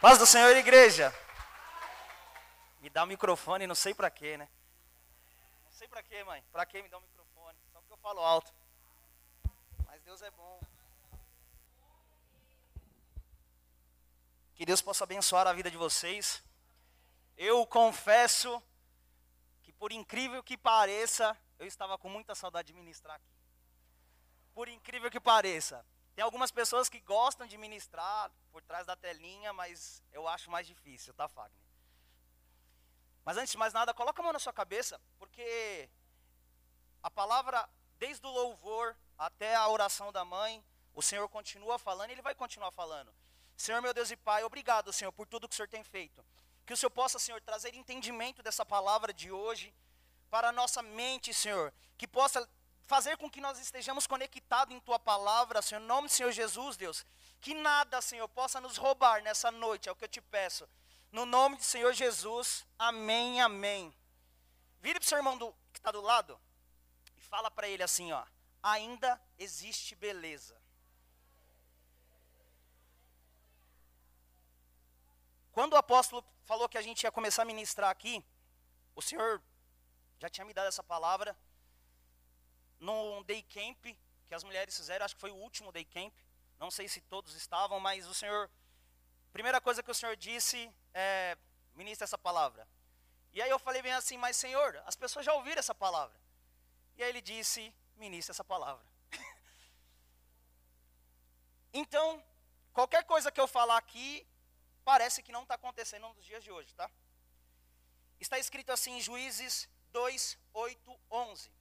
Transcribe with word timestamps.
Paz 0.00 0.16
do 0.16 0.24
Senhor, 0.24 0.56
igreja. 0.56 1.14
Me 2.80 2.88
dá 2.88 3.04
o 3.04 3.06
microfone, 3.06 3.66
não 3.66 3.74
sei 3.74 3.92
pra 3.92 4.10
quê, 4.10 4.38
né? 4.38 4.48
Não 5.66 5.72
sei 5.72 5.86
pra 5.88 6.02
quê, 6.02 6.24
mãe. 6.24 6.42
Pra 6.50 6.64
quê 6.64 6.80
me 6.80 6.88
dá 6.88 6.96
o 6.96 7.02
microfone? 7.02 7.58
Só 7.70 7.80
porque 7.80 7.92
eu 7.92 7.98
falo 7.98 8.20
alto. 8.20 8.50
Mas 9.84 10.00
Deus 10.00 10.22
é 10.22 10.30
bom. 10.30 10.58
Que 14.54 14.64
Deus 14.64 14.80
possa 14.80 15.04
abençoar 15.04 15.46
a 15.46 15.52
vida 15.52 15.70
de 15.70 15.76
vocês. 15.76 16.42
Eu 17.36 17.66
confesso 17.66 18.62
que, 19.62 19.70
por 19.70 19.92
incrível 19.92 20.42
que 20.42 20.56
pareça, 20.56 21.36
eu 21.58 21.66
estava 21.66 21.98
com 21.98 22.08
muita 22.08 22.34
saudade 22.34 22.68
de 22.68 22.72
ministrar 22.72 23.16
aqui. 23.16 23.34
Por 24.54 24.66
incrível 24.66 25.10
que 25.10 25.20
pareça. 25.20 25.84
Tem 26.14 26.24
algumas 26.24 26.50
pessoas 26.50 26.88
que 26.88 27.00
gostam 27.00 27.46
de 27.46 27.56
ministrar 27.56 28.30
por 28.52 28.62
trás 28.62 28.86
da 28.86 28.96
telinha, 28.96 29.52
mas 29.52 30.02
eu 30.12 30.26
acho 30.28 30.50
mais 30.50 30.66
difícil, 30.66 31.14
tá, 31.14 31.28
Fagner? 31.28 31.60
Mas 33.24 33.36
antes 33.36 33.52
de 33.52 33.58
mais 33.58 33.72
nada, 33.72 33.94
coloca 33.94 34.20
a 34.20 34.24
mão 34.24 34.32
na 34.32 34.38
sua 34.38 34.52
cabeça, 34.52 35.00
porque 35.18 35.88
a 37.02 37.10
palavra, 37.10 37.68
desde 37.98 38.26
o 38.26 38.30
louvor 38.30 38.96
até 39.16 39.54
a 39.54 39.68
oração 39.68 40.10
da 40.10 40.24
mãe, 40.24 40.64
o 40.94 41.02
Senhor 41.02 41.28
continua 41.28 41.78
falando 41.78 42.10
e 42.10 42.12
Ele 42.14 42.22
vai 42.22 42.34
continuar 42.34 42.70
falando. 42.70 43.14
Senhor, 43.56 43.80
meu 43.82 43.92
Deus 43.92 44.10
e 44.10 44.16
Pai, 44.16 44.42
obrigado, 44.42 44.92
Senhor, 44.92 45.12
por 45.12 45.26
tudo 45.26 45.48
que 45.48 45.52
o 45.52 45.56
Senhor 45.56 45.68
tem 45.68 45.84
feito. 45.84 46.24
Que 46.66 46.72
o 46.72 46.76
Senhor 46.76 46.90
possa, 46.90 47.18
Senhor, 47.18 47.40
trazer 47.40 47.74
entendimento 47.74 48.42
dessa 48.42 48.64
palavra 48.64 49.12
de 49.12 49.30
hoje 49.30 49.74
para 50.30 50.48
a 50.48 50.52
nossa 50.52 50.82
mente, 50.82 51.34
Senhor. 51.34 51.72
Que 51.98 52.06
possa 52.06 52.48
fazer 52.90 53.16
com 53.16 53.30
que 53.30 53.40
nós 53.40 53.56
estejamos 53.60 54.04
conectados 54.04 54.74
em 54.74 54.80
Tua 54.80 54.98
palavra, 54.98 55.62
Senhor, 55.62 55.80
em 55.80 55.86
nome 55.86 56.08
do 56.08 56.12
Senhor 56.12 56.32
Jesus, 56.32 56.76
Deus. 56.76 57.06
Que 57.40 57.54
nada, 57.54 58.02
Senhor, 58.02 58.26
possa 58.26 58.60
nos 58.60 58.76
roubar 58.76 59.22
nessa 59.22 59.48
noite, 59.48 59.88
é 59.88 59.92
o 59.92 59.94
que 59.94 60.06
eu 60.06 60.08
te 60.08 60.20
peço. 60.20 60.68
No 61.12 61.24
nome 61.24 61.56
do 61.56 61.62
Senhor 61.62 61.92
Jesus, 61.92 62.66
amém, 62.76 63.40
amém. 63.40 63.94
Vire 64.80 64.98
para 64.98 65.06
o 65.06 65.08
seu 65.08 65.18
irmão 65.18 65.38
do, 65.38 65.52
que 65.72 65.78
está 65.78 65.92
do 65.92 66.00
lado 66.00 66.36
e 67.16 67.20
fala 67.20 67.48
para 67.48 67.68
ele 67.68 67.84
assim, 67.84 68.10
ó. 68.10 68.24
Ainda 68.60 69.22
existe 69.38 69.94
beleza. 69.94 70.60
Quando 75.52 75.74
o 75.74 75.76
apóstolo 75.76 76.24
falou 76.44 76.68
que 76.68 76.76
a 76.76 76.82
gente 76.82 77.04
ia 77.04 77.12
começar 77.12 77.42
a 77.42 77.44
ministrar 77.44 77.88
aqui, 77.88 78.24
o 78.96 79.00
Senhor 79.00 79.40
já 80.18 80.28
tinha 80.28 80.44
me 80.44 80.52
dado 80.52 80.66
essa 80.66 80.82
palavra 80.82 81.36
num 82.80 83.22
day 83.22 83.42
camp 83.42 83.84
que 84.26 84.34
as 84.34 84.42
mulheres 84.42 84.76
fizeram, 84.76 85.04
acho 85.04 85.14
que 85.14 85.20
foi 85.20 85.30
o 85.30 85.36
último 85.36 85.70
day 85.70 85.84
camp. 85.84 86.14
Não 86.58 86.70
sei 86.70 86.88
se 86.88 87.00
todos 87.02 87.34
estavam, 87.34 87.78
mas 87.78 88.06
o 88.06 88.14
Senhor, 88.14 88.50
primeira 89.32 89.60
coisa 89.60 89.82
que 89.82 89.90
o 89.90 89.94
Senhor 89.94 90.16
disse 90.16 90.72
é, 90.94 91.36
ministra 91.74 92.04
essa 92.04 92.18
palavra. 92.18 92.66
E 93.32 93.40
aí 93.42 93.50
eu 93.50 93.58
falei 93.58 93.82
bem 93.82 93.92
assim, 93.92 94.16
mas 94.16 94.36
Senhor, 94.36 94.82
as 94.86 94.96
pessoas 94.96 95.24
já 95.24 95.34
ouviram 95.34 95.58
essa 95.58 95.74
palavra. 95.74 96.18
E 96.96 97.02
aí 97.02 97.08
ele 97.08 97.20
disse, 97.20 97.74
ministra 97.96 98.32
essa 98.32 98.44
palavra. 98.44 98.84
então, 101.72 102.22
qualquer 102.72 103.04
coisa 103.04 103.30
que 103.30 103.40
eu 103.40 103.46
falar 103.46 103.76
aqui, 103.76 104.26
parece 104.84 105.22
que 105.22 105.32
não 105.32 105.42
está 105.42 105.54
acontecendo 105.54 106.08
nos 106.14 106.24
dias 106.24 106.42
de 106.42 106.50
hoje, 106.50 106.74
tá? 106.74 106.90
Está 108.18 108.38
escrito 108.38 108.70
assim 108.70 108.96
em 108.96 109.00
Juízes 109.00 109.68
2, 109.92 110.38
8, 110.52 111.00
11 111.10 111.59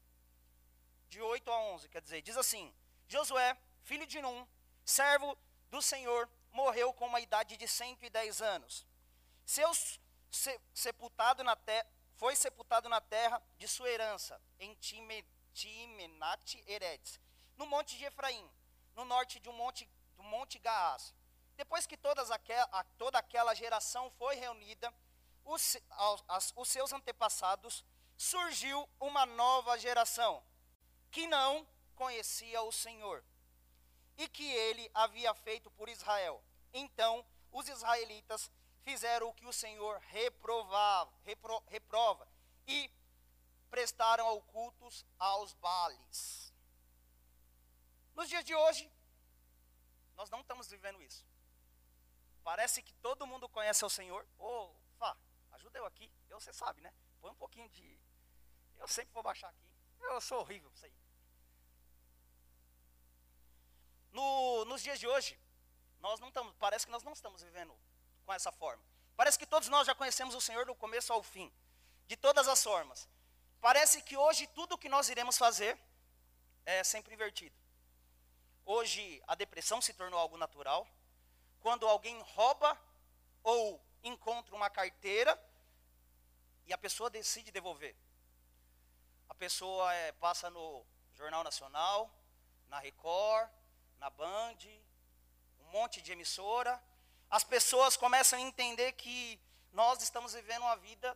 de 1.09 1.21
8 1.21 1.51
a 1.51 1.57
11, 1.73 1.89
quer 1.89 2.01
dizer, 2.01 2.21
diz 2.21 2.37
assim: 2.37 2.73
Josué, 3.07 3.57
filho 3.83 4.05
de 4.05 4.21
Num, 4.21 4.47
servo 4.85 5.37
do 5.69 5.81
Senhor, 5.81 6.29
morreu 6.51 6.93
com 6.93 7.07
uma 7.07 7.19
idade 7.19 7.57
de 7.57 7.67
110 7.67 8.41
anos. 8.41 8.85
Seus 9.45 9.99
se, 10.31 10.59
sepultado 10.73 11.43
na 11.43 11.55
terra, 11.55 11.87
foi 12.15 12.35
sepultado 12.35 12.89
na 12.89 13.01
terra 13.01 13.41
de 13.57 13.67
sua 13.67 13.89
herança, 13.89 14.39
em 14.59 14.73
Time, 14.75 15.25
Timenate 15.53 16.63
Eredes, 16.67 17.19
no 17.57 17.65
monte 17.65 17.97
de 17.97 18.05
Efraim, 18.05 18.49
no 18.95 19.05
norte 19.05 19.39
de 19.39 19.49
um 19.49 19.53
monte, 19.53 19.89
do 20.17 20.23
monte 20.23 20.59
Gaás. 20.59 21.13
Depois 21.55 21.85
que 21.85 21.97
aquela, 22.31 22.83
toda 22.97 23.19
aquela 23.19 23.53
geração 23.53 24.09
foi 24.11 24.35
reunida, 24.35 24.93
os, 25.43 25.77
as, 26.27 26.53
os 26.55 26.69
seus 26.69 26.93
antepassados, 26.93 27.83
surgiu 28.17 28.87
uma 28.99 29.25
nova 29.25 29.77
geração, 29.77 30.43
que 31.11 31.27
não 31.27 31.67
conhecia 31.95 32.61
o 32.61 32.71
Senhor 32.71 33.23
e 34.17 34.27
que 34.27 34.49
ele 34.51 34.89
havia 34.93 35.33
feito 35.33 35.69
por 35.71 35.89
Israel. 35.89 36.43
Então, 36.73 37.25
os 37.51 37.67
israelitas 37.67 38.51
fizeram 38.83 39.29
o 39.29 39.33
que 39.33 39.45
o 39.45 39.53
Senhor 39.53 39.99
reprovava, 40.07 41.11
repro, 41.25 41.63
reprova 41.67 42.27
e 42.67 42.91
prestaram 43.69 44.39
cultos 44.41 45.05
aos 45.17 45.53
Baales. 45.53 46.53
Nos 48.15 48.27
dias 48.27 48.43
de 48.43 48.53
hoje, 48.53 48.91
nós 50.15 50.29
não 50.29 50.41
estamos 50.41 50.67
vivendo 50.67 51.01
isso. 51.01 51.25
Parece 52.43 52.81
que 52.81 52.93
todo 52.95 53.27
mundo 53.27 53.47
conhece 53.47 53.85
o 53.85 53.89
Senhor. 53.89 54.25
Ô, 54.37 54.45
oh, 54.47 54.75
Fá, 54.97 55.15
ajuda 55.51 55.79
eu 55.79 55.85
aqui. 55.85 56.11
Eu, 56.29 56.39
você 56.39 56.51
sabe, 56.51 56.81
né? 56.81 56.93
Põe 57.21 57.31
um 57.31 57.35
pouquinho 57.35 57.69
de. 57.69 57.99
Eu 58.77 58.87
sempre 58.87 59.13
vou 59.13 59.23
baixar 59.23 59.49
aqui. 59.49 59.68
Eu 60.01 60.21
sou 60.21 60.39
horrível 60.39 60.69
isso 60.73 60.85
aí. 60.85 60.93
No, 64.11 64.65
nos 64.65 64.81
dias 64.81 64.99
de 64.99 65.07
hoje, 65.07 65.39
nós 65.99 66.19
não 66.19 66.29
estamos, 66.29 66.53
parece 66.59 66.85
que 66.85 66.91
nós 66.91 67.03
não 67.03 67.13
estamos 67.13 67.41
vivendo 67.43 67.73
com 68.25 68.33
essa 68.33 68.51
forma. 68.51 68.83
Parece 69.15 69.37
que 69.37 69.45
todos 69.45 69.67
nós 69.67 69.85
já 69.85 69.93
conhecemos 69.93 70.33
o 70.33 70.41
Senhor 70.41 70.65
do 70.65 70.73
começo 70.73 71.11
ao 71.11 71.21
fim, 71.21 71.51
de 72.07 72.15
todas 72.15 72.47
as 72.47 72.63
formas. 72.63 73.07
Parece 73.61 74.01
que 74.01 74.15
hoje 74.15 74.47
tudo 74.47 74.77
que 74.77 74.89
nós 74.89 75.09
iremos 75.09 75.37
fazer 75.37 75.77
é 76.65 76.83
sempre 76.83 77.13
invertido. 77.13 77.55
Hoje 78.65 79.21
a 79.27 79.35
depressão 79.35 79.81
se 79.81 79.93
tornou 79.93 80.19
algo 80.19 80.37
natural. 80.37 80.87
Quando 81.59 81.87
alguém 81.87 82.21
rouba 82.21 82.79
ou 83.43 83.81
encontra 84.03 84.55
uma 84.55 84.69
carteira 84.69 85.37
e 86.65 86.73
a 86.73 86.77
pessoa 86.77 87.09
decide 87.09 87.51
devolver. 87.51 87.95
A 89.29 89.33
pessoa 89.35 89.93
é, 89.93 90.11
passa 90.13 90.49
no 90.49 90.85
Jornal 91.13 91.43
Nacional, 91.43 92.11
na 92.67 92.79
Record, 92.79 93.49
na 93.99 94.09
Band, 94.09 94.57
um 95.59 95.65
monte 95.71 96.01
de 96.01 96.11
emissora. 96.11 96.81
As 97.29 97.43
pessoas 97.43 97.95
começam 97.95 98.39
a 98.39 98.41
entender 98.41 98.93
que 98.93 99.39
nós 99.71 100.01
estamos 100.01 100.33
vivendo 100.33 100.63
uma 100.63 100.75
vida 100.77 101.15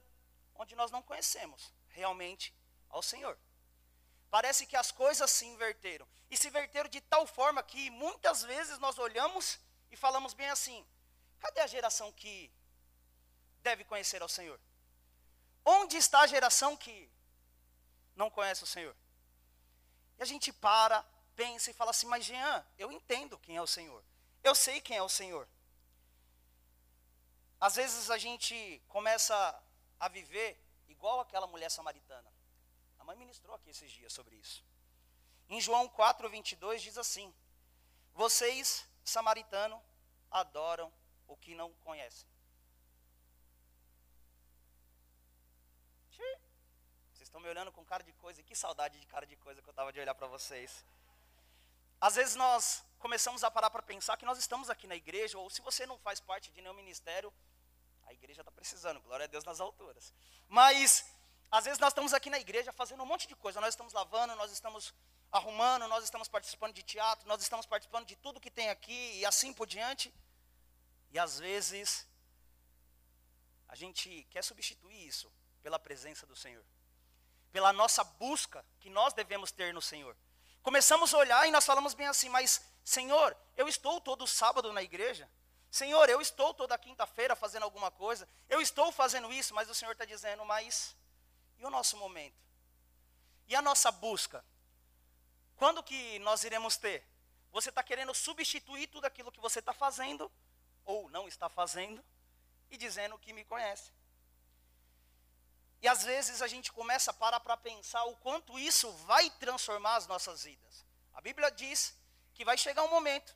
onde 0.55 0.75
nós 0.75 0.91
não 0.91 1.01
conhecemos 1.01 1.73
realmente 1.89 2.53
ao 2.89 3.01
Senhor. 3.01 3.37
Parece 4.29 4.65
que 4.65 4.75
as 4.75 4.91
coisas 4.91 5.29
se 5.29 5.45
inverteram. 5.45 6.07
E 6.29 6.37
se 6.37 6.47
inverteram 6.47 6.89
de 6.89 7.01
tal 7.01 7.27
forma 7.27 7.61
que 7.61 7.89
muitas 7.91 8.43
vezes 8.43 8.79
nós 8.79 8.97
olhamos 8.97 9.59
e 9.91 9.95
falamos 9.95 10.33
bem 10.33 10.49
assim: 10.49 10.85
cadê 11.39 11.61
a 11.61 11.67
geração 11.67 12.11
que 12.11 12.51
deve 13.61 13.83
conhecer 13.83 14.21
ao 14.21 14.29
Senhor? 14.29 14.59
Onde 15.65 15.97
está 15.97 16.21
a 16.21 16.27
geração 16.27 16.75
que 16.75 17.12
não 18.15 18.29
conhece 18.29 18.63
o 18.63 18.67
Senhor? 18.67 18.95
E 20.17 20.23
a 20.23 20.25
gente 20.25 20.51
para, 20.51 21.03
pensa 21.35 21.71
e 21.71 21.73
fala 21.73 21.91
assim: 21.91 22.07
Mas 22.07 22.25
Jean, 22.25 22.65
eu 22.77 22.91
entendo 22.91 23.37
quem 23.39 23.57
é 23.57 23.61
o 23.61 23.67
Senhor. 23.67 24.03
Eu 24.43 24.55
sei 24.55 24.81
quem 24.81 24.97
é 24.97 25.01
o 25.01 25.09
Senhor. 25.09 25.47
Às 27.59 27.75
vezes 27.75 28.09
a 28.09 28.17
gente 28.17 28.81
começa 28.89 29.63
a 29.99 30.07
viver 30.07 30.61
igual 30.89 31.21
aquela 31.21 31.47
mulher 31.47 31.69
samaritana. 31.69 32.31
A 32.99 33.03
mãe 33.03 33.15
ministrou 33.15 33.55
aqui 33.55 33.69
esses 33.69 33.91
dias 33.91 34.11
sobre 34.11 34.35
isso. 34.35 34.63
Em 35.49 35.61
João 35.61 35.87
4, 35.87 36.29
22 36.29 36.81
diz 36.81 36.97
assim: 36.97 37.33
Vocês, 38.13 38.85
samaritano, 39.03 39.81
adoram 40.29 40.91
o 41.27 41.37
que 41.37 41.55
não 41.55 41.71
conhecem. 41.85 42.27
Vocês 47.13 47.21
estão 47.33 47.41
me 47.41 47.49
olhando 47.49 47.71
com 47.71 47.83
cara 47.83 48.03
de 48.03 48.13
coisa, 48.13 48.39
e 48.39 48.43
que 48.43 48.55
saudade 48.55 48.99
de 48.99 49.07
cara 49.07 49.25
de 49.25 49.35
coisa 49.37 49.59
que 49.59 49.67
eu 49.67 49.71
estava 49.71 49.91
de 49.91 49.99
olhar 49.99 50.13
para 50.13 50.27
vocês. 50.27 50.85
Às 51.99 52.13
vezes 52.13 52.35
nós 52.35 52.83
começamos 52.99 53.43
a 53.43 53.49
parar 53.49 53.71
para 53.71 53.81
pensar 53.81 54.15
que 54.17 54.25
nós 54.25 54.37
estamos 54.37 54.69
aqui 54.69 54.85
na 54.85 54.95
igreja, 54.95 55.35
ou 55.39 55.49
se 55.49 55.59
você 55.59 55.83
não 55.87 55.97
faz 55.97 56.19
parte 56.19 56.51
de 56.51 56.61
nenhum 56.61 56.75
ministério, 56.75 57.33
a 58.05 58.13
igreja 58.13 58.41
está 58.41 58.51
precisando, 58.51 59.01
glória 59.01 59.23
a 59.23 59.27
Deus 59.27 59.43
nas 59.45 59.59
alturas. 59.59 60.13
Mas, 60.47 61.11
às 61.49 61.65
vezes 61.65 61.79
nós 61.79 61.89
estamos 61.89 62.13
aqui 62.13 62.29
na 62.29 62.37
igreja 62.37 62.71
fazendo 62.71 63.01
um 63.01 63.05
monte 63.07 63.27
de 63.27 63.35
coisa, 63.35 63.59
nós 63.59 63.73
estamos 63.73 63.93
lavando, 63.93 64.35
nós 64.35 64.51
estamos 64.51 64.93
arrumando, 65.31 65.87
nós 65.87 66.03
estamos 66.03 66.27
participando 66.27 66.75
de 66.75 66.83
teatro, 66.83 67.27
nós 67.27 67.41
estamos 67.41 67.65
participando 67.65 68.05
de 68.05 68.15
tudo 68.15 68.39
que 68.39 68.51
tem 68.51 68.69
aqui 68.69 69.17
e 69.17 69.25
assim 69.25 69.51
por 69.51 69.65
diante. 69.65 70.13
E 71.09 71.17
às 71.17 71.39
vezes, 71.39 72.07
a 73.67 73.73
gente 73.73 74.23
quer 74.29 74.43
substituir 74.43 75.07
isso 75.07 75.33
pela 75.63 75.79
presença 75.79 76.27
do 76.27 76.35
Senhor, 76.35 76.63
pela 77.53 77.71
nossa 77.71 78.03
busca 78.03 78.65
que 78.79 78.89
nós 78.89 79.13
devemos 79.13 79.51
ter 79.51 79.73
no 79.73 79.81
Senhor. 79.81 80.17
Começamos 80.63 81.13
a 81.13 81.17
olhar 81.19 81.47
e 81.47 81.51
nós 81.51 81.65
falamos 81.65 81.93
bem 81.93 82.07
assim, 82.07 82.27
mas 82.27 82.65
Senhor, 82.83 83.37
eu 83.55 83.67
estou 83.67 84.01
todo 84.01 84.27
sábado 84.27 84.73
na 84.73 84.81
igreja. 84.81 85.29
Senhor, 85.69 86.09
eu 86.09 86.19
estou 86.19 86.53
toda 86.53 86.77
quinta-feira 86.77 87.35
fazendo 87.35 87.63
alguma 87.63 87.91
coisa, 87.91 88.27
eu 88.49 88.59
estou 88.59 88.91
fazendo 88.91 89.31
isso, 89.31 89.53
mas 89.53 89.69
o 89.69 89.75
Senhor 89.75 89.91
está 89.91 90.03
dizendo, 90.03 90.43
mas 90.43 90.95
e 91.59 91.65
o 91.65 91.69
nosso 91.69 91.95
momento? 91.95 92.35
E 93.47 93.55
a 93.55 93.61
nossa 93.61 93.91
busca? 93.91 94.43
Quando 95.55 95.83
que 95.83 96.19
nós 96.19 96.43
iremos 96.43 96.75
ter? 96.75 97.07
Você 97.51 97.69
está 97.69 97.83
querendo 97.83 98.13
substituir 98.13 98.87
tudo 98.87 99.05
aquilo 99.05 99.31
que 99.31 99.39
você 99.39 99.59
está 99.59 99.73
fazendo, 99.73 100.31
ou 100.85 101.09
não 101.09 101.27
está 101.27 101.47
fazendo, 101.49 102.03
e 102.71 102.77
dizendo 102.77 103.17
que 103.19 103.31
me 103.31 103.45
conhece. 103.45 103.91
E 105.83 105.87
às 105.89 106.01
vezes 106.01 106.41
a 106.41 106.47
gente 106.47 106.71
começa 106.71 107.11
a 107.11 107.13
parar 107.13 107.41
para 107.41 107.57
pensar 107.57 108.05
o 108.05 108.15
quanto 108.15 108.57
isso 108.57 108.89
vai 109.05 109.29
transformar 109.31 109.97
as 109.97 110.07
nossas 110.07 110.45
vidas. 110.45 110.85
A 111.13 111.19
Bíblia 111.19 111.51
diz 111.51 111.93
que 112.33 112.45
vai 112.45 112.57
chegar 112.57 112.83
um 112.83 112.89
momento 112.89 113.35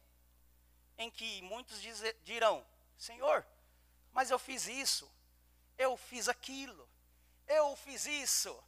em 0.98 1.12
que 1.12 1.42
muitos 1.42 1.82
dizer, 1.82 2.18
dirão: 2.24 2.66
Senhor, 2.98 3.46
mas 4.14 4.32
eu 4.32 4.40
fiz 4.40 4.66
isso, 4.66 5.12
eu 5.78 5.98
fiz 5.98 6.30
aquilo, 6.30 6.90
eu 7.48 7.76
fiz 7.76 8.06
isso, 8.06 8.64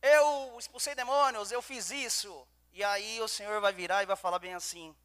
eu 0.00 0.56
expulsei 0.56 0.94
demônios, 0.94 1.50
eu 1.50 1.60
fiz 1.60 1.90
isso. 1.90 2.46
E 2.70 2.84
aí 2.84 3.20
o 3.20 3.26
Senhor 3.26 3.60
vai 3.60 3.72
virar 3.72 4.04
e 4.04 4.06
vai 4.06 4.14
falar 4.14 4.38
bem 4.38 4.54
assim: 4.54 4.96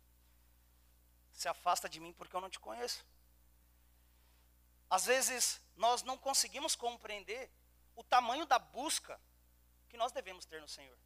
Se 1.34 1.48
afasta 1.48 1.90
de 1.90 2.00
mim 2.00 2.14
porque 2.14 2.36
eu 2.36 2.42
não 2.42 2.50
te 2.50 2.60
conheço. 2.60 3.04
Às 4.88 5.06
vezes 5.06 5.60
nós 5.76 6.04
não 6.04 6.16
conseguimos 6.16 6.76
compreender 6.76 7.50
o 8.00 8.04
tamanho 8.04 8.46
da 8.46 8.58
busca 8.58 9.20
que 9.90 9.98
nós 9.98 10.14
devemos 10.14 10.46
ter 10.46 10.62
no 10.62 10.70
Senhor. 10.70 10.98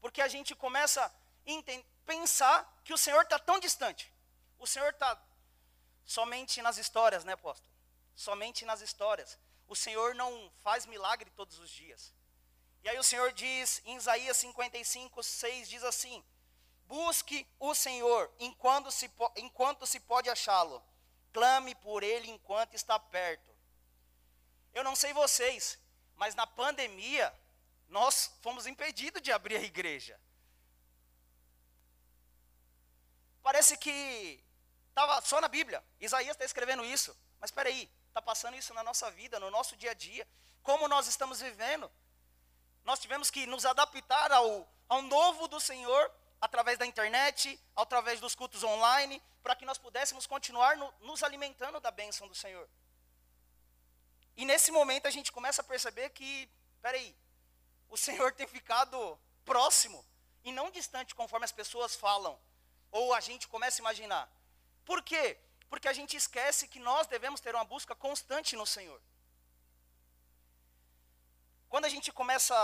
Porque 0.00 0.20
a 0.20 0.26
gente 0.26 0.56
começa 0.56 1.04
a 1.04 1.12
pensar 2.04 2.80
que 2.82 2.92
o 2.92 2.98
Senhor 2.98 3.22
está 3.22 3.38
tão 3.38 3.60
distante. 3.60 4.12
O 4.58 4.66
Senhor 4.66 4.90
está 4.90 5.16
somente 6.04 6.60
nas 6.60 6.78
histórias, 6.78 7.22
né, 7.24 7.34
apóstolo? 7.34 7.72
Somente 8.16 8.64
nas 8.64 8.80
histórias. 8.80 9.38
O 9.68 9.76
Senhor 9.76 10.16
não 10.16 10.50
faz 10.64 10.84
milagre 10.84 11.30
todos 11.30 11.60
os 11.60 11.70
dias. 11.70 12.12
E 12.82 12.88
aí 12.88 12.98
o 12.98 13.04
Senhor 13.04 13.32
diz, 13.32 13.80
em 13.84 13.96
Isaías 13.96 14.36
55, 14.36 15.22
6, 15.22 15.68
diz 15.68 15.84
assim: 15.84 16.24
Busque 16.86 17.46
o 17.60 17.72
Senhor 17.72 18.32
enquanto 18.40 18.90
se, 18.90 19.08
enquanto 19.36 19.86
se 19.86 20.00
pode 20.00 20.28
achá-lo. 20.28 20.82
Clame 21.32 21.76
por 21.76 22.02
ele 22.02 22.28
enquanto 22.28 22.74
está 22.74 22.98
perto. 22.98 23.54
Eu 24.74 24.82
não 24.82 24.96
sei 24.96 25.12
vocês, 25.12 25.78
mas 26.16 26.34
na 26.34 26.46
pandemia, 26.46 27.32
nós 27.88 28.36
fomos 28.42 28.66
impedidos 28.66 29.22
de 29.22 29.30
abrir 29.30 29.56
a 29.56 29.62
igreja. 29.62 30.18
Parece 33.42 33.76
que 33.76 34.42
estava 34.88 35.20
só 35.20 35.40
na 35.40 35.48
Bíblia. 35.48 35.84
Isaías 36.00 36.32
está 36.32 36.44
escrevendo 36.44 36.84
isso. 36.84 37.16
Mas 37.38 37.50
espera 37.50 37.68
aí, 37.68 37.88
está 38.08 38.20
passando 38.20 38.56
isso 38.56 38.74
na 38.74 38.82
nossa 38.82 39.10
vida, 39.10 39.38
no 39.38 39.50
nosso 39.50 39.76
dia 39.76 39.92
a 39.92 39.94
dia. 39.94 40.26
Como 40.62 40.88
nós 40.88 41.06
estamos 41.06 41.40
vivendo. 41.40 41.90
Nós 42.82 42.98
tivemos 42.98 43.30
que 43.30 43.46
nos 43.46 43.64
adaptar 43.64 44.32
ao, 44.32 44.68
ao 44.88 45.02
novo 45.02 45.46
do 45.46 45.60
Senhor 45.60 46.10
através 46.40 46.78
da 46.78 46.86
internet, 46.86 47.60
através 47.74 48.20
dos 48.20 48.34
cultos 48.34 48.62
online, 48.62 49.22
para 49.42 49.54
que 49.54 49.64
nós 49.64 49.78
pudéssemos 49.78 50.26
continuar 50.26 50.76
no, 50.76 50.92
nos 51.00 51.22
alimentando 51.22 51.78
da 51.80 51.90
bênção 51.90 52.26
do 52.26 52.34
Senhor. 52.34 52.68
E 54.36 54.44
nesse 54.44 54.70
momento 54.70 55.06
a 55.06 55.10
gente 55.10 55.32
começa 55.32 55.62
a 55.62 55.64
perceber 55.64 56.10
que, 56.10 56.50
peraí, 56.82 57.16
o 57.88 57.96
Senhor 57.96 58.32
tem 58.32 58.46
ficado 58.46 59.18
próximo 59.44 60.04
e 60.44 60.52
não 60.52 60.70
distante 60.70 61.14
conforme 61.14 61.44
as 61.44 61.52
pessoas 61.52 61.96
falam, 61.96 62.38
ou 62.90 63.14
a 63.14 63.20
gente 63.20 63.48
começa 63.48 63.80
a 63.80 63.84
imaginar. 63.84 64.30
Por 64.84 65.02
quê? 65.02 65.38
Porque 65.68 65.88
a 65.88 65.92
gente 65.92 66.16
esquece 66.16 66.68
que 66.68 66.78
nós 66.78 67.06
devemos 67.06 67.40
ter 67.40 67.54
uma 67.54 67.64
busca 67.64 67.94
constante 67.94 68.54
no 68.54 68.66
Senhor. 68.66 69.00
Quando 71.68 71.86
a 71.86 71.88
gente 71.88 72.12
começa 72.12 72.54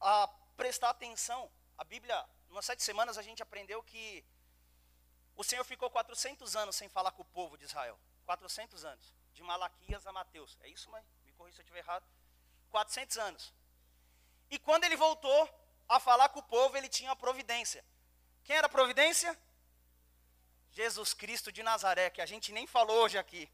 a, 0.00 0.22
a 0.22 0.28
prestar 0.56 0.90
atenção, 0.90 1.50
a 1.76 1.84
Bíblia, 1.84 2.24
umas 2.48 2.64
sete 2.64 2.82
semanas 2.82 3.18
a 3.18 3.22
gente 3.22 3.42
aprendeu 3.42 3.82
que 3.82 4.24
o 5.36 5.44
Senhor 5.44 5.64
ficou 5.64 5.90
400 5.90 6.56
anos 6.56 6.76
sem 6.76 6.88
falar 6.88 7.10
com 7.10 7.22
o 7.22 7.26
povo 7.26 7.58
de 7.58 7.64
Israel. 7.64 7.98
400 8.24 8.84
anos. 8.84 9.15
De 9.36 9.42
Malaquias 9.42 10.06
a 10.06 10.12
Mateus. 10.12 10.56
É 10.62 10.68
isso, 10.68 10.90
mãe? 10.90 11.04
Me 11.26 11.32
corrija 11.32 11.56
se 11.56 11.60
eu 11.60 11.64
estiver 11.64 11.80
errado. 11.80 12.04
400 12.70 13.18
anos. 13.18 13.54
E 14.50 14.58
quando 14.58 14.84
ele 14.84 14.96
voltou 14.96 15.42
a 15.88 16.00
falar 16.00 16.30
com 16.30 16.40
o 16.40 16.48
povo, 16.54 16.76
ele 16.76 16.88
tinha 16.88 17.10
a 17.10 17.16
providência. 17.24 17.84
Quem 18.44 18.56
era 18.56 18.66
a 18.66 18.76
providência? 18.78 19.38
Jesus 20.72 21.12
Cristo 21.12 21.52
de 21.52 21.62
Nazaré, 21.62 22.08
que 22.10 22.22
a 22.22 22.26
gente 22.26 22.50
nem 22.50 22.66
falou 22.66 22.96
hoje 23.04 23.18
aqui. 23.18 23.50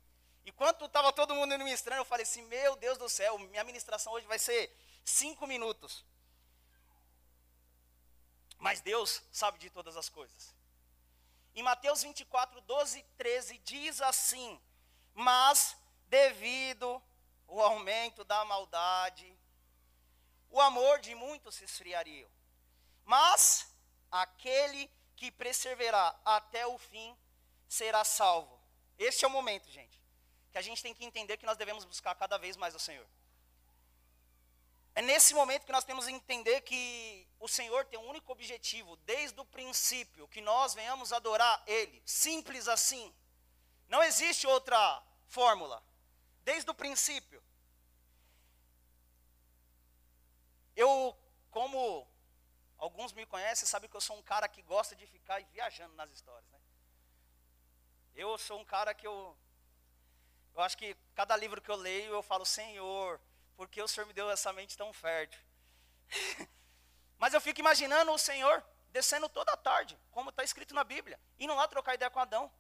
Enquanto 0.47 0.85
estava 0.85 1.13
todo 1.13 1.35
mundo 1.35 1.59
ministrando, 1.59 2.01
eu 2.01 2.05
falei 2.05 2.25
assim: 2.25 2.43
Meu 2.43 2.77
Deus 2.77 2.97
do 2.97 3.09
céu, 3.09 3.39
minha 3.39 3.65
ministração 3.65 4.13
hoje 4.13 4.27
vai 4.27 4.39
ser 4.39 4.61
cinco 5.05 5.47
minutos. 5.47 6.05
Mas 8.59 8.81
Deus 8.81 9.21
sabe 9.33 9.59
de 9.59 9.69
todas 9.71 9.97
as 9.97 10.09
coisas. 10.09 10.55
Em 11.57 11.63
Mateus 11.63 12.03
24, 12.03 12.61
12 12.61 13.03
13, 13.19 13.59
diz 13.59 14.01
assim: 14.01 14.61
Mas 15.15 15.77
devido 16.07 17.03
ao 17.49 17.61
aumento 17.61 18.25
da 18.25 18.45
maldade, 18.45 19.37
o 20.51 20.61
amor 20.61 21.01
de 21.01 21.15
muitos 21.15 21.55
se 21.55 21.65
esfriaria. 21.65 22.29
Mas 23.05 23.67
aquele 24.11 24.91
que 25.17 25.31
perseverar 25.31 26.21
até 26.25 26.67
o 26.67 26.77
fim 26.79 27.17
será 27.69 28.05
salvo. 28.05 28.61
Este 28.99 29.25
é 29.25 29.29
o 29.29 29.31
momento, 29.31 29.71
gente, 29.71 30.01
que 30.51 30.59
a 30.59 30.63
gente 30.63 30.83
tem 30.83 30.95
que 30.95 31.05
entender 31.05 31.37
que 31.37 31.47
nós 31.47 31.57
devemos 31.57 31.85
buscar 31.85 32.15
cada 32.15 32.37
vez 32.37 32.57
mais 32.57 32.75
o 32.75 32.79
Senhor. 32.79 33.07
É 34.95 35.01
nesse 35.01 35.33
momento 35.33 35.65
que 35.65 35.73
nós 35.73 35.85
temos 35.85 36.05
que 36.05 36.13
entender 36.13 36.61
que 36.61 37.27
o 37.41 37.49
Senhor 37.49 37.87
tem 37.87 37.99
um 37.99 38.09
único 38.09 38.31
objetivo, 38.31 38.97
desde 38.97 39.41
o 39.41 39.45
princípio, 39.45 40.29
que 40.29 40.43
nós 40.43 40.75
venhamos 40.75 41.13
adorar 41.13 41.63
Ele. 41.67 42.03
Simples 42.05 42.69
assim. 42.69 43.13
Não 43.93 44.03
existe 44.03 44.47
outra 44.47 44.81
fórmula. 45.27 45.79
Desde 46.51 46.69
o 46.71 46.75
princípio. 46.83 47.41
Eu, 50.75 51.17
como 51.51 51.81
Alguns 52.83 53.13
me 53.13 53.25
conhecem, 53.25 53.65
sabem 53.65 53.89
que 53.89 53.97
eu 53.97 54.01
sou 54.01 54.17
um 54.19 54.23
cara 54.23 54.49
que 54.49 54.61
gosta 54.63 54.97
de 54.97 55.07
ficar 55.07 55.41
viajando 55.53 55.95
nas 55.95 56.11
histórias, 56.11 56.51
né? 56.51 56.59
Eu 58.13 58.37
sou 58.37 58.59
um 58.59 58.65
cara 58.65 58.93
que 58.93 59.07
eu 59.07 59.39
eu 60.53 60.61
acho 60.61 60.77
que 60.77 60.97
cada 61.15 61.37
livro 61.37 61.63
que 61.63 61.71
eu 61.71 61.77
leio 61.77 62.13
eu 62.13 62.25
falo, 62.25 62.45
Senhor, 62.45 63.21
por 63.55 63.69
que 63.69 63.81
o 63.81 63.87
Senhor 63.87 64.05
me 64.05 64.13
deu 64.13 64.29
essa 64.29 64.53
mente 64.53 64.77
tão 64.77 64.93
fértil? 64.93 65.41
Mas 67.19 67.33
eu 67.33 67.41
fico 67.41 67.61
imaginando 67.61 68.11
o 68.11 68.19
Senhor 68.19 68.65
descendo 68.89 69.29
toda 69.29 69.53
a 69.53 69.57
tarde, 69.57 69.97
como 70.11 70.31
está 70.31 70.43
escrito 70.43 70.75
na 70.75 70.83
Bíblia, 70.83 71.21
indo 71.39 71.55
lá 71.55 71.69
trocar 71.69 71.95
ideia 71.95 72.11
com 72.11 72.19
Adão. 72.19 72.51